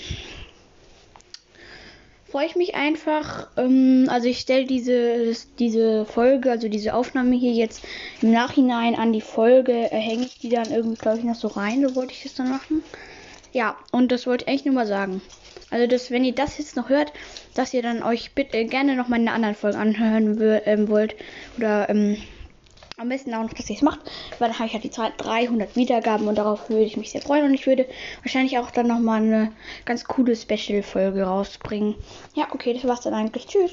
freue 2.30 2.46
ich 2.46 2.56
mich 2.56 2.74
einfach. 2.74 3.48
Ähm, 3.56 4.06
also 4.08 4.28
ich 4.28 4.40
stelle 4.40 4.66
diese, 4.66 5.34
diese 5.58 6.04
Folge, 6.04 6.50
also 6.50 6.68
diese 6.68 6.94
Aufnahme 6.94 7.36
hier 7.36 7.52
jetzt 7.52 7.84
im 8.20 8.30
Nachhinein 8.32 8.94
an 8.94 9.12
die 9.12 9.20
Folge, 9.20 9.72
äh, 9.72 9.96
hänge 9.96 10.26
ich 10.26 10.38
die 10.38 10.50
dann 10.50 10.70
irgendwie, 10.70 10.96
glaube 10.96 11.18
ich, 11.18 11.24
noch 11.24 11.34
so 11.34 11.48
rein. 11.48 11.86
So 11.86 11.94
wollte 11.94 12.12
ich 12.12 12.22
das 12.22 12.34
dann 12.34 12.50
machen. 12.50 12.82
Ja, 13.52 13.76
und 13.92 14.12
das 14.12 14.26
wollte 14.26 14.44
ich 14.44 14.48
eigentlich 14.48 14.64
nur 14.66 14.74
mal 14.74 14.86
sagen. 14.86 15.22
Also, 15.70 15.86
dass, 15.86 16.10
wenn 16.10 16.24
ihr 16.24 16.34
das 16.34 16.58
jetzt 16.58 16.76
noch 16.76 16.88
hört, 16.88 17.12
dass 17.54 17.74
ihr 17.74 17.82
dann 17.82 18.02
euch 18.02 18.32
bitte 18.32 18.58
äh, 18.58 18.64
gerne 18.64 18.94
noch 18.94 19.08
meine 19.08 19.32
anderen 19.32 19.54
Folgen 19.54 19.78
anhören 19.78 20.38
ähm, 20.64 20.88
wollt. 20.88 21.14
Oder 21.56 21.88
ähm, 21.88 22.18
am 22.98 23.08
besten 23.08 23.32
auch 23.32 23.42
noch, 23.44 23.52
dass 23.52 23.70
ihr 23.70 23.76
es 23.76 23.82
macht, 23.82 24.00
weil 24.38 24.48
dann 24.48 24.58
habe 24.58 24.66
ich 24.66 24.74
halt 24.74 24.84
die 24.84 24.90
Zahl 24.90 25.12
300 25.16 25.76
Wiedergaben 25.76 26.26
und 26.26 26.36
darauf 26.36 26.68
würde 26.68 26.82
ich 26.82 26.96
mich 26.96 27.12
sehr 27.12 27.22
freuen 27.22 27.44
und 27.44 27.54
ich 27.54 27.66
würde 27.66 27.86
wahrscheinlich 28.22 28.58
auch 28.58 28.70
dann 28.70 28.88
nochmal 28.88 29.22
eine 29.22 29.52
ganz 29.84 30.04
coole 30.04 30.34
Special-Folge 30.34 31.22
rausbringen. 31.22 31.94
Ja, 32.34 32.48
okay, 32.52 32.74
das 32.74 32.86
war's 32.86 33.02
dann 33.02 33.14
eigentlich. 33.14 33.46
Tschüss. 33.46 33.72